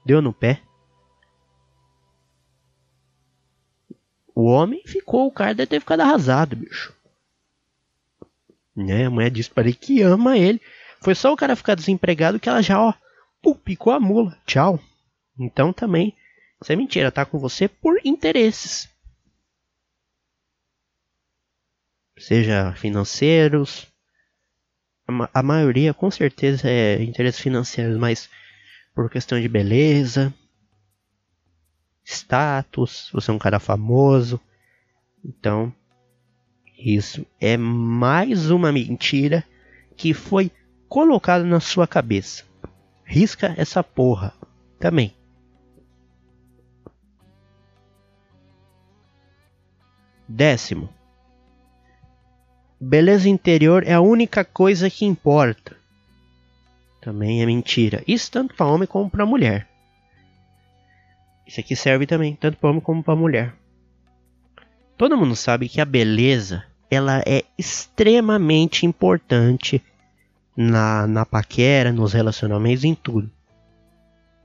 Deu 0.04 0.22
no 0.22 0.34
pé. 0.34 0.60
O 4.34 4.46
homem 4.46 4.84
ficou, 4.86 5.28
o 5.28 5.32
cara 5.32 5.54
deve 5.54 5.68
ter 5.68 5.80
ficado 5.80 6.02
arrasado, 6.02 6.56
bicho. 6.56 6.94
Né? 8.76 9.06
A 9.06 9.10
mulher 9.10 9.30
disse 9.30 9.50
para 9.50 9.64
ele 9.64 9.74
que 9.74 10.02
ama 10.02 10.38
ele. 10.38 10.62
Foi 11.02 11.16
só 11.16 11.34
o 11.34 11.38
cara 11.38 11.56
ficar 11.56 11.76
desempregado 11.76 12.40
que 12.40 12.48
ela 12.48 12.62
já, 12.62 12.80
ó, 12.80 12.94
picou 13.64 13.92
a 13.92 14.00
mula. 14.00 14.38
Tchau. 14.46 14.80
Então 15.38 15.74
também, 15.74 16.16
isso 16.62 16.72
é 16.72 16.76
mentira, 16.76 17.12
tá 17.12 17.26
com 17.26 17.40
você 17.40 17.68
por 17.68 18.00
interesses. 18.06 18.88
Seja 22.18 22.74
financeiros, 22.74 23.88
a, 25.08 25.40
a 25.40 25.44
maioria 25.44 25.94
com 25.94 26.12
certeza 26.12 26.70
é 26.70 27.02
interesses 27.02 27.42
financeiros, 27.42 27.98
mas 27.98 28.30
por 28.94 29.10
questão 29.10 29.42
de 29.42 29.48
beleza, 29.48 30.34
status, 32.04 33.10
você 33.14 33.32
é 33.32 33.34
um 33.34 33.40
cara 33.40 33.60
famoso. 33.60 34.40
Então, 35.24 35.74
isso 36.78 37.26
é 37.40 37.58
mais 37.58 38.50
uma 38.50 38.72
mentira 38.72 39.44
que 39.96 40.14
foi 40.14 40.52
colocada 40.90 41.44
na 41.44 41.60
sua 41.60 41.88
cabeça. 41.88 42.44
Risca 43.06 43.54
essa 43.58 43.84
porra 43.84 44.34
também. 44.80 45.16
Décimo. 50.28 50.90
Beleza 52.80 53.30
interior 53.30 53.84
é 53.86 53.94
a 53.94 54.02
única 54.02 54.44
coisa 54.44 54.90
que 54.90 55.06
importa. 55.06 55.78
Também 57.00 57.44
é 57.44 57.46
mentira. 57.46 58.04
Isso 58.08 58.32
tanto 58.32 58.56
para 58.56 58.66
homem 58.66 58.88
como 58.88 59.10
para 59.10 59.26
mulher. 59.26 59.71
Isso 61.52 61.60
aqui 61.60 61.76
serve 61.76 62.08
também, 62.08 62.34
tanto 62.34 62.58
para 62.58 62.70
homem 62.70 62.80
como 62.82 63.04
para 63.04 63.14
mulher. 63.14 63.54
Todo 64.98 65.18
mundo 65.18 65.36
sabe 65.36 65.68
que 65.68 65.82
a 65.82 65.86
beleza 65.86 66.64
ela 66.90 67.22
é 67.26 67.44
extremamente 67.58 68.86
importante 68.86 69.84
na, 70.56 71.06
na 71.06 71.26
paquera, 71.26 71.92
nos 71.92 72.14
relacionamentos, 72.14 72.86
em 72.86 72.96
tudo. 72.96 73.30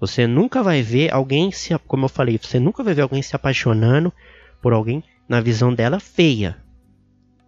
Você 0.01 0.27
nunca 0.27 0.65
vai 0.65 0.83
ver 0.83 1.15
alguém 1.15 1.53
se, 1.53 1.79
como 1.87 2.07
eu 2.07 2.09
falei, 2.09 2.41
você 2.43 2.59
nunca 2.59 2.83
vai 2.83 2.93
ver 2.93 3.03
alguém 3.03 3.23
se 3.23 3.37
apaixonando 3.37 4.13
por 4.61 4.73
alguém 4.73 5.05
na 5.29 5.41
visão 5.41 5.73
dela 5.73 6.01
feia. 6.01 6.57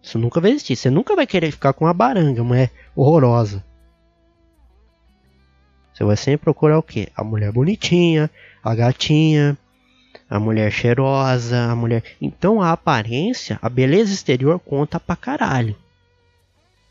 Isso 0.00 0.20
nunca 0.20 0.40
vai 0.40 0.52
existir. 0.52 0.76
Você 0.76 0.88
nunca 0.88 1.16
vai 1.16 1.26
querer 1.26 1.50
ficar 1.50 1.72
com 1.72 1.84
uma 1.84 1.92
baranga, 1.92 2.42
uma 2.42 2.48
mulher 2.50 2.70
horrorosa. 2.94 3.64
Você 5.92 6.04
vai 6.04 6.16
sempre 6.16 6.44
procurar 6.44 6.78
o 6.78 6.82
quê? 6.82 7.08
A 7.16 7.24
mulher 7.24 7.50
bonitinha, 7.50 8.30
a 8.68 8.74
gatinha, 8.74 9.56
a 10.28 10.38
mulher 10.38 10.70
cheirosa, 10.70 11.70
a 11.70 11.74
mulher. 11.74 12.02
Então 12.20 12.60
a 12.60 12.72
aparência, 12.72 13.58
a 13.62 13.68
beleza 13.68 14.12
exterior 14.12 14.58
conta 14.58 15.00
pra 15.00 15.16
caralho. 15.16 15.74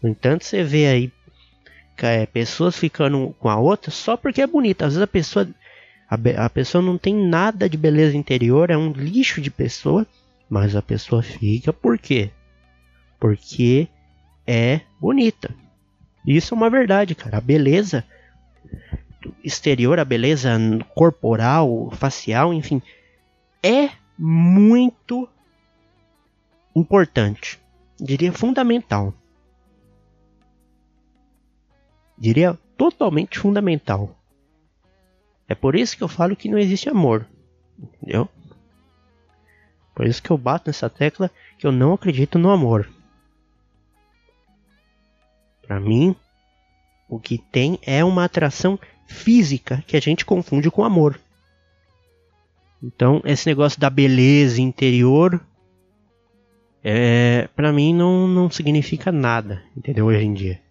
No 0.01 0.09
entanto, 0.09 0.43
você 0.43 0.63
vê 0.63 0.87
aí 0.87 1.11
é, 1.99 2.25
pessoas 2.25 2.77
ficando 2.77 3.35
com 3.39 3.49
a 3.49 3.57
outra 3.57 3.91
só 3.91 4.17
porque 4.17 4.41
é 4.41 4.47
bonita. 4.47 4.85
Às 4.85 4.93
vezes 4.93 5.03
a 5.03 5.07
pessoa, 5.07 5.47
a, 6.09 6.45
a 6.45 6.49
pessoa 6.49 6.81
não 6.81 6.97
tem 6.97 7.15
nada 7.15 7.69
de 7.69 7.77
beleza 7.77 8.17
interior, 8.17 8.69
é 8.69 8.77
um 8.77 8.91
lixo 8.91 9.39
de 9.39 9.51
pessoa, 9.51 10.05
mas 10.49 10.75
a 10.75 10.81
pessoa 10.81 11.21
fica 11.21 11.71
por 11.71 11.97
quê? 11.97 12.31
Porque 13.19 13.87
é 14.45 14.81
bonita. 14.99 15.53
Isso 16.25 16.53
é 16.53 16.57
uma 16.57 16.69
verdade, 16.69 17.15
cara. 17.15 17.37
A 17.37 17.41
beleza 17.41 18.03
exterior, 19.47 19.99
a 19.99 20.05
beleza 20.05 20.51
corporal, 20.93 21.89
facial, 21.91 22.53
enfim, 22.53 22.81
é 23.63 23.89
muito 24.17 25.27
importante. 26.75 27.59
Diria 27.99 28.31
fundamental. 28.31 29.13
Diria 32.17 32.57
totalmente 32.77 33.39
fundamental. 33.39 34.15
É 35.47 35.55
por 35.55 35.75
isso 35.75 35.95
que 35.95 36.03
eu 36.03 36.07
falo 36.07 36.35
que 36.35 36.49
não 36.49 36.57
existe 36.57 36.89
amor. 36.89 37.25
Entendeu? 37.79 38.29
Por 39.95 40.05
isso 40.05 40.21
que 40.21 40.29
eu 40.29 40.37
bato 40.37 40.69
nessa 40.69 40.89
tecla 40.89 41.31
que 41.57 41.65
eu 41.65 41.71
não 41.71 41.93
acredito 41.93 42.37
no 42.37 42.51
amor. 42.51 42.89
Para 45.65 45.79
mim, 45.79 46.15
o 47.09 47.19
que 47.19 47.37
tem 47.37 47.79
é 47.81 48.03
uma 48.03 48.25
atração 48.25 48.79
física 49.07 49.83
que 49.87 49.97
a 49.97 49.99
gente 49.99 50.25
confunde 50.25 50.69
com 50.69 50.83
amor. 50.83 51.19
Então, 52.83 53.21
esse 53.25 53.47
negócio 53.47 53.79
da 53.79 53.89
beleza 53.89 54.61
interior, 54.61 55.41
é, 56.83 57.49
para 57.55 57.73
mim 57.73 57.93
não, 57.93 58.27
não 58.27 58.51
significa 58.51 59.11
nada, 59.11 59.63
entendeu? 59.75 60.05
Hoje 60.05 60.25
em 60.25 60.33
dia. 60.33 60.61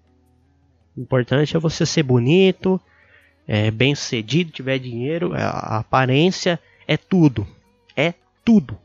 O 0.97 1.01
importante 1.01 1.57
é 1.57 1.61
você 1.61 1.85
ser 1.85 2.05
bonito, 2.05 2.81
é, 3.47 3.71
bem 3.71 3.95
sucedido, 3.95 4.53
tiver 4.53 4.79
dinheiro, 4.79 5.35
a, 5.35 5.49
a 5.49 5.79
aparência 5.79 6.61
é 6.87 6.97
tudo. 6.97 7.47
É 7.97 8.15
tudo. 8.45 8.79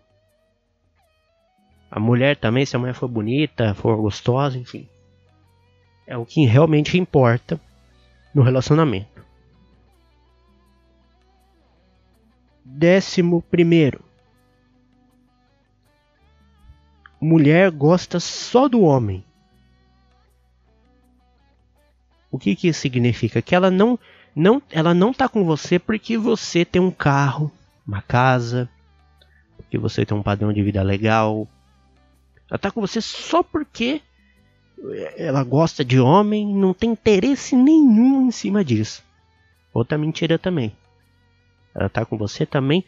A 1.90 2.00
mulher 2.00 2.38
também, 2.38 2.66
se 2.66 2.76
a 2.76 2.80
mulher 2.80 2.96
for 2.96 3.08
bonita, 3.08 3.74
for 3.74 3.98
gostosa, 3.98 4.58
enfim. 4.58 4.88
É 6.08 6.18
o 6.18 6.26
que 6.26 6.46
realmente 6.46 6.98
importa 6.98 7.60
no 8.34 8.42
relacionamento. 8.42 9.11
Décimo 12.74 13.42
primeiro. 13.42 14.02
Mulher 17.20 17.70
gosta 17.70 18.20
só 18.20 18.68
do 18.68 18.82
homem. 18.82 19.24
O 22.32 22.40
que 22.40 22.56
que 22.56 22.70
isso 22.70 22.80
significa? 22.80 23.42
Que 23.42 23.54
ela 23.54 23.70
não, 23.70 24.00
não, 24.34 24.62
ela 24.72 24.94
não 24.94 25.14
tá 25.14 25.28
com 25.28 25.44
você 25.44 25.78
porque 25.78 26.18
você 26.18 26.64
tem 26.64 26.82
um 26.82 26.90
carro, 26.90 27.52
uma 27.86 28.02
casa, 28.02 28.70
porque 29.58 29.78
você 29.78 30.06
tem 30.06 30.18
um 30.18 30.24
padrão 30.24 30.54
de 30.54 30.64
vida 30.64 30.82
legal. 30.82 31.48
Ela 32.50 32.58
tá 32.58 32.72
com 32.72 32.80
você 32.80 33.02
só 33.02 33.44
porque 33.44 34.02
ela 35.18 35.44
gosta 35.44 35.84
de 35.84 36.00
homem, 36.00 36.48
não 36.48 36.74
tem 36.74 36.92
interesse 36.92 37.54
nenhum 37.56 38.28
em 38.28 38.32
cima 38.32 38.64
disso. 38.64 39.04
Outra 39.74 39.98
mentira 39.98 40.40
também. 40.40 40.76
Ela 41.74 41.90
tá 41.90 42.06
com 42.06 42.18
você 42.18 42.46
também, 42.46 42.84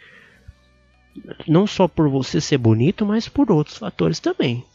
não 1.47 1.65
só 1.65 1.87
por 1.87 2.09
você 2.09 2.41
ser 2.41 2.57
bonito, 2.57 3.05
mas 3.05 3.27
por 3.27 3.51
outros 3.51 3.77
fatores 3.77 4.19
também. 4.19 4.65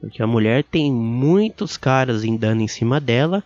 Porque 0.00 0.22
a 0.22 0.26
mulher 0.26 0.64
tem 0.64 0.92
muitos 0.92 1.76
caras 1.76 2.22
andando 2.22 2.60
em 2.60 2.68
cima 2.68 3.00
dela. 3.00 3.42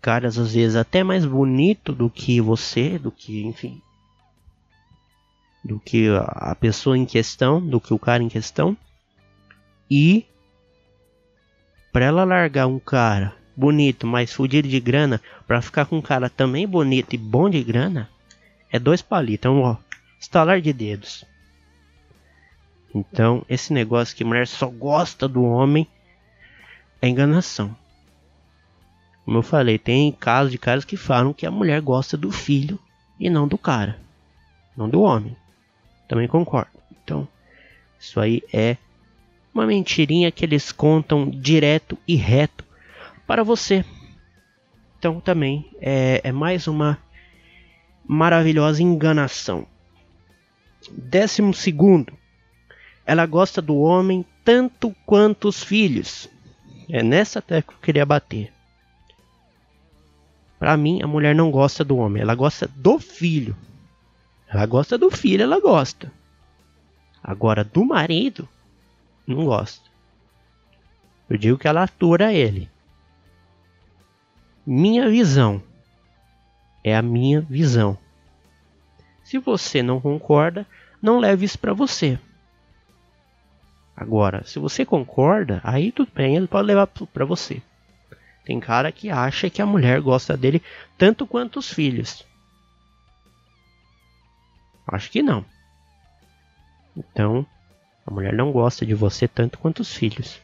Caras 0.00 0.38
às 0.38 0.54
vezes 0.54 0.76
até 0.76 1.02
mais 1.02 1.26
bonito 1.26 1.92
do 1.92 2.08
que 2.08 2.40
você, 2.40 2.98
do 2.98 3.10
que, 3.10 3.44
enfim, 3.44 3.82
do 5.64 5.80
que 5.80 6.06
a 6.16 6.54
pessoa 6.54 6.96
em 6.96 7.04
questão, 7.04 7.60
do 7.60 7.80
que 7.80 7.92
o 7.92 7.98
cara 7.98 8.22
em 8.22 8.28
questão. 8.28 8.76
E 9.90 10.24
para 11.92 12.04
ela 12.04 12.22
largar 12.22 12.68
um 12.68 12.78
cara 12.78 13.36
bonito, 13.58 14.06
mas 14.06 14.32
fudido 14.32 14.68
de 14.68 14.78
grana, 14.78 15.20
pra 15.44 15.60
ficar 15.60 15.84
com 15.84 15.98
um 15.98 16.02
cara 16.02 16.30
também 16.30 16.66
bonito 16.66 17.14
e 17.14 17.18
bom 17.18 17.50
de 17.50 17.62
grana, 17.64 18.08
é 18.70 18.78
dois 18.78 19.02
palitos. 19.02 19.40
Então, 19.40 19.60
ó, 19.62 19.76
estalar 20.20 20.60
de 20.60 20.72
dedos. 20.72 21.24
Então, 22.94 23.44
esse 23.48 23.72
negócio 23.72 24.16
que 24.16 24.24
mulher 24.24 24.46
só 24.46 24.68
gosta 24.68 25.26
do 25.26 25.42
homem 25.42 25.88
é 27.02 27.08
enganação. 27.08 27.76
Como 29.24 29.38
eu 29.38 29.42
falei, 29.42 29.76
tem 29.76 30.12
casos 30.12 30.52
de 30.52 30.58
caras 30.58 30.84
que 30.84 30.96
falam 30.96 31.34
que 31.34 31.44
a 31.44 31.50
mulher 31.50 31.80
gosta 31.80 32.16
do 32.16 32.30
filho 32.30 32.78
e 33.18 33.28
não 33.28 33.48
do 33.48 33.58
cara, 33.58 33.98
não 34.76 34.88
do 34.88 35.02
homem. 35.02 35.36
Também 36.06 36.28
concordo. 36.28 36.70
Então, 37.02 37.26
isso 37.98 38.20
aí 38.20 38.40
é 38.52 38.76
uma 39.52 39.66
mentirinha 39.66 40.30
que 40.30 40.44
eles 40.44 40.70
contam 40.70 41.28
direto 41.28 41.98
e 42.06 42.14
reto 42.14 42.67
para 43.28 43.44
você. 43.44 43.84
Então 44.98 45.20
também 45.20 45.70
é, 45.80 46.22
é 46.24 46.32
mais 46.32 46.66
uma 46.66 46.98
maravilhosa 48.06 48.82
enganação. 48.82 49.66
Décimo 50.90 51.52
segundo, 51.52 52.14
ela 53.04 53.26
gosta 53.26 53.60
do 53.60 53.76
homem 53.76 54.24
tanto 54.42 54.96
quanto 55.04 55.48
os 55.48 55.62
filhos. 55.62 56.26
É 56.88 57.02
nessa 57.02 57.42
tecla 57.42 57.74
que 57.74 57.78
eu 57.78 57.84
queria 57.84 58.06
bater. 58.06 58.50
Para 60.58 60.74
mim, 60.76 61.02
a 61.02 61.06
mulher 61.06 61.34
não 61.34 61.50
gosta 61.50 61.84
do 61.84 61.98
homem, 61.98 62.22
ela 62.22 62.34
gosta 62.34 62.66
do 62.66 62.98
filho. 62.98 63.54
Ela 64.48 64.64
gosta 64.64 64.96
do 64.96 65.10
filho, 65.10 65.42
ela 65.42 65.60
gosta. 65.60 66.10
Agora, 67.22 67.62
do 67.62 67.84
marido, 67.84 68.48
não 69.26 69.44
gosta. 69.44 69.86
Eu 71.28 71.36
digo 71.36 71.58
que 71.58 71.68
ela 71.68 71.82
atura 71.82 72.32
ele. 72.32 72.70
Minha 74.70 75.08
visão. 75.08 75.62
É 76.84 76.94
a 76.94 77.00
minha 77.00 77.40
visão. 77.40 77.96
Se 79.24 79.38
você 79.38 79.82
não 79.82 79.98
concorda, 79.98 80.66
não 81.00 81.18
leve 81.18 81.46
isso 81.46 81.58
para 81.58 81.72
você. 81.72 82.18
Agora, 83.96 84.44
se 84.44 84.58
você 84.58 84.84
concorda, 84.84 85.62
aí 85.64 85.90
tudo 85.90 86.12
bem, 86.14 86.36
ele 86.36 86.46
pode 86.46 86.66
levar 86.66 86.86
para 86.86 87.24
você. 87.24 87.62
Tem 88.44 88.60
cara 88.60 88.92
que 88.92 89.08
acha 89.08 89.48
que 89.48 89.62
a 89.62 89.66
mulher 89.66 90.02
gosta 90.02 90.36
dele 90.36 90.62
tanto 90.98 91.26
quanto 91.26 91.60
os 91.60 91.72
filhos. 91.72 92.22
Acho 94.86 95.10
que 95.10 95.22
não. 95.22 95.46
Então, 96.94 97.46
a 98.06 98.10
mulher 98.10 98.34
não 98.34 98.52
gosta 98.52 98.84
de 98.84 98.92
você 98.92 99.26
tanto 99.26 99.58
quanto 99.58 99.80
os 99.80 99.94
filhos. 99.94 100.38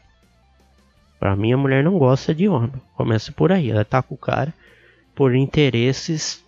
Para 1.19 1.35
mim, 1.37 1.53
a 1.53 1.57
mulher 1.57 1.83
não 1.83 1.99
gosta 1.99 2.35
de 2.35 2.49
homem. 2.49 2.73
Começa 2.97 3.33
por 3.33 3.53
aí. 3.53 3.71
Ela 3.71 3.85
tá 3.85 4.03
com 4.03 4.15
o 4.15 4.19
cara 4.19 4.53
por 5.15 5.35
interesses 5.35 6.45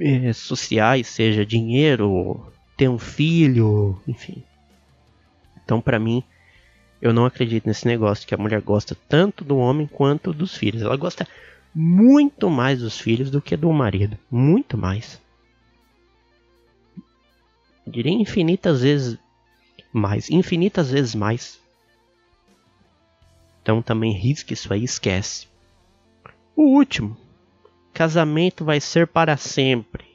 eh, 0.00 0.32
sociais, 0.32 1.06
seja 1.06 1.44
dinheiro, 1.44 2.40
ter 2.76 2.88
um 2.88 2.98
filho, 2.98 4.00
enfim. 4.06 4.42
Então, 5.64 5.80
para 5.80 5.98
mim, 5.98 6.22
eu 7.00 7.12
não 7.12 7.24
acredito 7.24 7.66
nesse 7.66 7.86
negócio 7.86 8.26
que 8.26 8.34
a 8.34 8.38
mulher 8.38 8.60
gosta 8.60 8.96
tanto 9.08 9.44
do 9.44 9.56
homem 9.56 9.86
quanto 9.86 10.32
dos 10.32 10.56
filhos. 10.56 10.82
Ela 10.82 10.96
gosta 10.96 11.26
muito 11.74 12.50
mais 12.50 12.80
dos 12.80 12.98
filhos 12.98 13.30
do 13.30 13.40
que 13.40 13.56
do 13.56 13.72
marido. 13.72 14.18
Muito 14.30 14.76
mais. 14.76 15.20
Eu 17.86 17.92
diria 17.92 18.12
infinitas 18.12 18.82
vezes 18.82 19.18
mais. 19.92 20.30
Infinitas 20.30 20.90
vezes 20.90 21.14
mais. 21.14 21.60
Então 23.68 23.82
também 23.82 24.14
risque 24.14 24.54
isso 24.54 24.72
aí, 24.72 24.82
esquece. 24.82 25.46
O 26.56 26.74
último. 26.74 27.14
Casamento 27.92 28.64
vai 28.64 28.80
ser 28.80 29.06
para 29.06 29.36
sempre. 29.36 30.06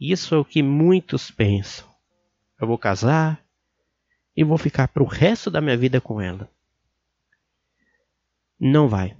Isso 0.00 0.34
é 0.34 0.38
o 0.38 0.44
que 0.46 0.62
muitos 0.62 1.30
pensam. 1.30 1.86
Eu 2.58 2.66
vou 2.66 2.78
casar, 2.78 3.44
e 4.34 4.42
vou 4.42 4.56
ficar 4.56 4.88
para 4.88 5.02
o 5.02 5.06
resto 5.06 5.50
da 5.50 5.60
minha 5.60 5.76
vida 5.76 6.00
com 6.00 6.22
ela. 6.22 6.48
Não 8.58 8.88
vai. 8.88 9.14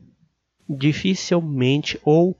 Dificilmente 0.66 2.00
ou 2.04 2.34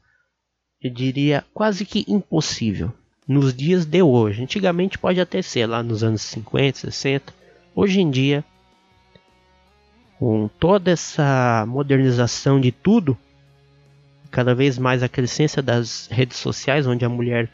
eu 0.81 0.91
diria 0.91 1.45
quase 1.53 1.85
que 1.85 2.07
impossível 2.09 2.95
nos 3.27 3.53
dias 3.53 3.85
de 3.85 4.01
hoje. 4.01 4.43
Antigamente 4.43 4.97
pode 4.97 5.21
até 5.21 5.43
ser 5.43 5.67
lá 5.67 5.83
nos 5.83 6.03
anos 6.03 6.23
50, 6.23 6.79
60. 6.79 7.35
Hoje 7.75 8.01
em 8.01 8.11
dia, 8.11 8.43
com 10.19 10.49
toda 10.59 10.91
essa 10.91 11.65
modernização 11.69 12.61
de 12.61 12.73
tudo, 12.73 13.17
cada 14.31 14.55
vez 14.55 14.77
mais 14.77 15.03
a 15.03 15.09
crescência 15.09 15.63
das 15.63 16.09
redes 16.11 16.37
sociais, 16.37 16.87
onde 16.87 17.05
a 17.05 17.09
mulher 17.09 17.49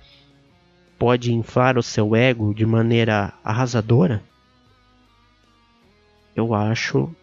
pode 0.99 1.33
inflar 1.33 1.77
o 1.77 1.83
seu 1.83 2.17
ego 2.17 2.55
de 2.55 2.65
maneira 2.65 3.35
arrasadora, 3.45 4.23
eu 6.35 6.55
acho 6.55 7.15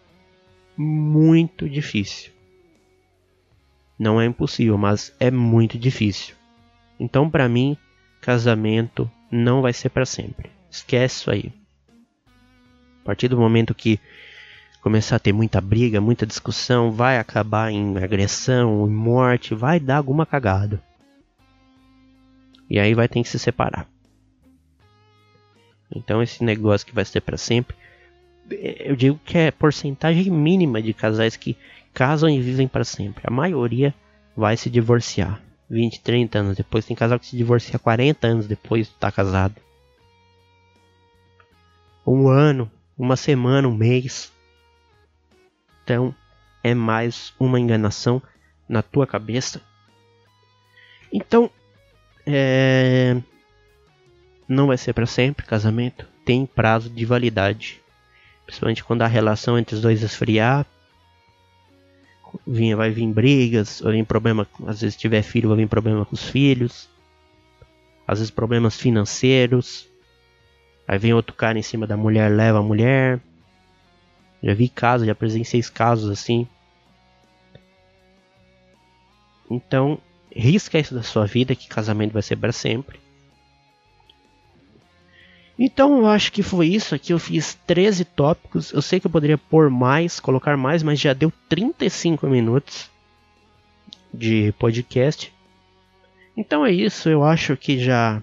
muito 0.76 1.68
difícil. 1.68 2.30
Não 3.98 4.20
é 4.20 4.24
impossível, 4.24 4.78
mas 4.78 5.14
é 5.18 5.30
muito 5.30 5.76
difícil. 5.76 6.34
Então, 6.98 7.28
para 7.28 7.48
mim, 7.48 7.76
casamento 8.20 9.10
não 9.30 9.60
vai 9.60 9.72
ser 9.72 9.88
para 9.90 10.06
sempre. 10.06 10.50
Esquece 10.70 11.16
isso 11.16 11.30
aí. 11.30 11.52
A 13.02 13.04
partir 13.04 13.28
do 13.28 13.36
momento 13.36 13.74
que 13.74 13.98
começar 14.82 15.16
a 15.16 15.18
ter 15.18 15.32
muita 15.32 15.60
briga, 15.60 16.00
muita 16.00 16.26
discussão, 16.26 16.92
vai 16.92 17.18
acabar 17.18 17.70
em 17.70 17.96
agressão, 17.96 18.86
em 18.86 18.92
morte, 18.92 19.54
vai 19.54 19.80
dar 19.80 19.96
alguma 19.96 20.26
cagada. 20.26 20.82
E 22.68 22.78
aí 22.78 22.92
vai 22.92 23.08
ter 23.08 23.22
que 23.22 23.28
se 23.28 23.38
separar. 23.38 23.88
Então 25.94 26.22
esse 26.22 26.44
negócio 26.44 26.86
que 26.86 26.94
vai 26.94 27.04
ser 27.04 27.22
para 27.22 27.38
sempre 27.38 27.76
eu 28.50 28.96
digo 28.96 29.20
que 29.24 29.38
é 29.38 29.50
porcentagem 29.50 30.30
mínima 30.30 30.82
de 30.82 30.92
casais 30.92 31.36
que 31.36 31.56
casam 31.92 32.28
e 32.28 32.40
vivem 32.40 32.68
para 32.68 32.84
sempre. 32.84 33.22
A 33.26 33.30
maioria 33.30 33.94
vai 34.36 34.56
se 34.56 34.68
divorciar 34.68 35.40
20, 35.70 36.00
30 36.00 36.38
anos 36.38 36.56
depois. 36.56 36.84
Tem 36.84 36.96
casal 36.96 37.18
que 37.18 37.26
se 37.26 37.36
divorcia 37.36 37.78
40 37.78 38.26
anos 38.26 38.46
depois 38.46 38.86
de 38.86 38.94
estar 38.94 39.10
tá 39.10 39.12
casado. 39.12 39.54
Um 42.06 42.28
ano, 42.28 42.70
uma 42.98 43.16
semana, 43.16 43.68
um 43.68 43.74
mês. 43.74 44.32
Então 45.82 46.14
é 46.62 46.74
mais 46.74 47.32
uma 47.38 47.58
enganação 47.58 48.22
na 48.68 48.82
tua 48.82 49.06
cabeça. 49.06 49.60
Então, 51.12 51.50
é... 52.26 53.20
não 54.48 54.68
vai 54.68 54.78
ser 54.78 54.92
para 54.92 55.06
sempre 55.06 55.44
casamento. 55.44 56.06
Tem 56.24 56.46
prazo 56.46 56.88
de 56.88 57.04
validade. 57.04 57.80
Principalmente 58.46 58.84
quando 58.84 59.02
a 59.02 59.06
relação 59.06 59.58
entre 59.58 59.74
os 59.74 59.82
dois 59.82 60.02
esfriar. 60.02 60.64
Vai 62.46 62.90
vir 62.90 63.06
brigas, 63.08 63.80
vai 63.80 63.92
vir 63.92 64.06
problema, 64.06 64.46
às 64.66 64.80
vezes 64.80 64.96
tiver 64.96 65.20
filho, 65.20 65.50
vai 65.50 65.58
vir 65.58 65.68
problema 65.68 66.06
com 66.06 66.14
os 66.14 66.30
filhos. 66.30 66.88
Às 68.06 68.20
vezes 68.20 68.30
problemas 68.30 68.76
financeiros. 68.76 69.86
Aí 70.88 70.98
vem 70.98 71.12
outro 71.12 71.36
cara 71.36 71.58
em 71.58 71.62
cima 71.62 71.86
da 71.86 71.96
mulher, 71.96 72.30
leva 72.30 72.60
a 72.60 72.62
mulher. 72.62 73.20
Já 74.42 74.54
vi 74.54 74.68
casos, 74.68 75.06
já 75.06 75.14
presenciei 75.14 75.62
casos 75.62 76.10
assim. 76.10 76.46
Então, 79.50 80.00
risca 80.34 80.78
isso 80.78 80.94
da 80.94 81.02
sua 81.02 81.26
vida, 81.26 81.54
que 81.54 81.68
casamento 81.68 82.12
vai 82.12 82.22
ser 82.22 82.36
para 82.36 82.52
sempre. 82.52 82.98
Então 85.58 85.98
eu 85.98 86.06
acho 86.06 86.32
que 86.32 86.42
foi 86.42 86.66
isso 86.66 86.94
aqui. 86.94 87.12
Eu 87.12 87.18
fiz 87.18 87.54
13 87.66 88.04
tópicos. 88.04 88.72
Eu 88.72 88.82
sei 88.82 88.98
que 88.98 89.06
eu 89.06 89.10
poderia 89.10 89.38
pôr 89.38 89.70
mais, 89.70 90.18
colocar 90.18 90.56
mais, 90.56 90.82
mas 90.82 90.98
já 90.98 91.12
deu 91.12 91.32
35 91.48 92.26
minutos 92.26 92.90
de 94.12 94.52
podcast. 94.58 95.32
Então 96.36 96.64
é 96.64 96.72
isso. 96.72 97.08
Eu 97.08 97.22
acho 97.22 97.56
que 97.56 97.78
já 97.78 98.22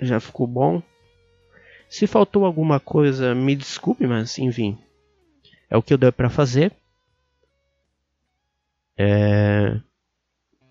já 0.00 0.18
ficou 0.18 0.46
bom. 0.46 0.82
Se 1.88 2.06
faltou 2.06 2.44
alguma 2.44 2.80
coisa, 2.80 3.34
me 3.34 3.54
desculpe, 3.54 4.06
mas 4.06 4.38
enfim, 4.38 4.78
é 5.70 5.76
o 5.76 5.82
que 5.82 5.92
eu 5.92 5.98
dei 5.98 6.12
para 6.12 6.30
fazer. 6.30 6.72
É... 8.96 9.78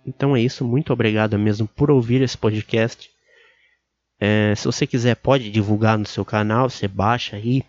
Então 0.05 0.35
é 0.35 0.41
isso. 0.41 0.65
Muito 0.65 0.93
obrigado 0.93 1.37
mesmo 1.37 1.67
por 1.67 1.89
ouvir 1.89 2.21
esse 2.21 2.37
podcast. 2.37 3.09
É, 4.19 4.53
se 4.55 4.65
você 4.65 4.87
quiser, 4.87 5.15
pode 5.15 5.49
divulgar 5.51 5.97
no 5.97 6.05
seu 6.05 6.23
canal, 6.23 6.69
você 6.69 6.87
baixa 6.87 7.35
aí. 7.35 7.63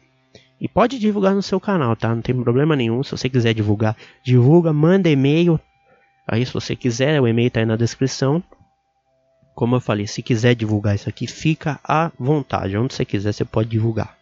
E 0.61 0.69
pode 0.69 0.99
divulgar 0.99 1.35
no 1.35 1.43
seu 1.43 1.61
canal, 1.61 1.95
tá? 1.95 2.15
Não 2.15 2.23
tem 2.23 2.35
problema 2.35 2.75
nenhum. 2.75 3.03
Se 3.03 3.11
você 3.11 3.29
quiser 3.29 3.53
divulgar, 3.53 3.97
divulga, 4.25 4.73
manda 4.73 5.09
e-mail. 5.09 5.61
Aí, 6.27 6.47
se 6.47 6.53
você 6.53 6.75
quiser, 6.75 7.21
o 7.21 7.29
e-mail 7.29 7.51
tá 7.51 7.61
aí 7.61 7.67
na 7.67 7.77
descrição. 7.77 8.43
Como 9.57 9.75
eu 9.75 9.81
falei, 9.81 10.07
se 10.07 10.23
quiser 10.23 10.55
divulgar 10.55 10.95
isso 10.95 11.09
aqui, 11.09 11.27
fica 11.27 11.81
à 11.83 12.13
vontade. 12.19 12.77
Onde 12.77 12.93
você 12.93 13.07
quiser, 13.07 13.33
você 13.33 13.43
pode 13.43 13.71
divulgar. 13.71 14.15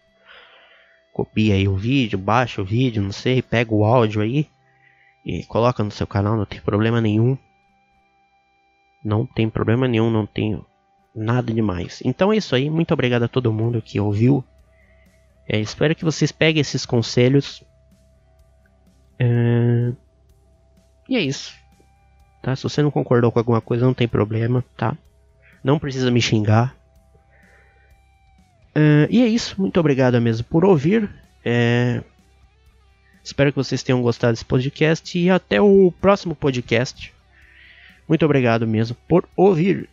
Copia 1.12 1.54
aí 1.54 1.66
o 1.66 1.74
vídeo, 1.74 2.16
baixa 2.16 2.62
o 2.62 2.64
vídeo, 2.64 3.02
não 3.02 3.10
sei, 3.10 3.42
pega 3.42 3.74
o 3.74 3.84
áudio 3.84 4.22
aí 4.22 4.48
e 5.26 5.42
coloca 5.42 5.82
no 5.82 5.90
seu 5.90 6.06
canal, 6.06 6.36
não 6.36 6.46
tem 6.46 6.60
problema 6.60 7.00
nenhum. 7.00 7.36
Não 9.04 9.26
tem 9.26 9.50
problema 9.50 9.88
nenhum, 9.88 10.08
não 10.08 10.24
tenho 10.24 10.64
nada 11.12 11.52
demais. 11.52 12.00
Então 12.04 12.32
é 12.32 12.36
isso 12.36 12.54
aí, 12.54 12.70
muito 12.70 12.94
obrigado 12.94 13.24
a 13.24 13.28
todo 13.28 13.52
mundo 13.52 13.82
que 13.82 13.98
ouviu. 13.98 14.44
É, 15.48 15.58
espero 15.58 15.96
que 15.96 16.04
vocês 16.04 16.30
peguem 16.30 16.60
esses 16.60 16.86
conselhos. 16.86 17.60
É... 19.18 19.92
E 21.08 21.16
é 21.16 21.20
isso. 21.20 21.52
Tá? 22.40 22.54
Se 22.54 22.62
você 22.62 22.80
não 22.82 22.90
concordou 22.92 23.32
com 23.32 23.40
alguma 23.40 23.60
coisa, 23.60 23.84
não 23.84 23.94
tem 23.94 24.06
problema, 24.06 24.64
tá? 24.76 24.96
Não 25.64 25.78
precisa 25.78 26.10
me 26.10 26.20
xingar. 26.20 26.76
É... 28.74 29.08
E 29.10 29.22
é 29.22 29.26
isso, 29.26 29.54
muito 29.58 29.80
obrigado 29.80 30.20
mesmo 30.20 30.44
por 30.44 30.64
ouvir. 30.64 31.08
É... 31.42 32.02
Espero 33.24 33.50
que 33.50 33.56
vocês 33.56 33.82
tenham 33.82 34.02
gostado 34.02 34.34
desse 34.34 34.44
podcast 34.44 35.18
e 35.18 35.30
até 35.30 35.60
o 35.62 35.90
próximo 35.98 36.34
podcast. 36.34 37.14
Muito 38.06 38.22
obrigado 38.24 38.66
mesmo 38.66 38.94
por 39.08 39.26
ouvir. 39.34 39.88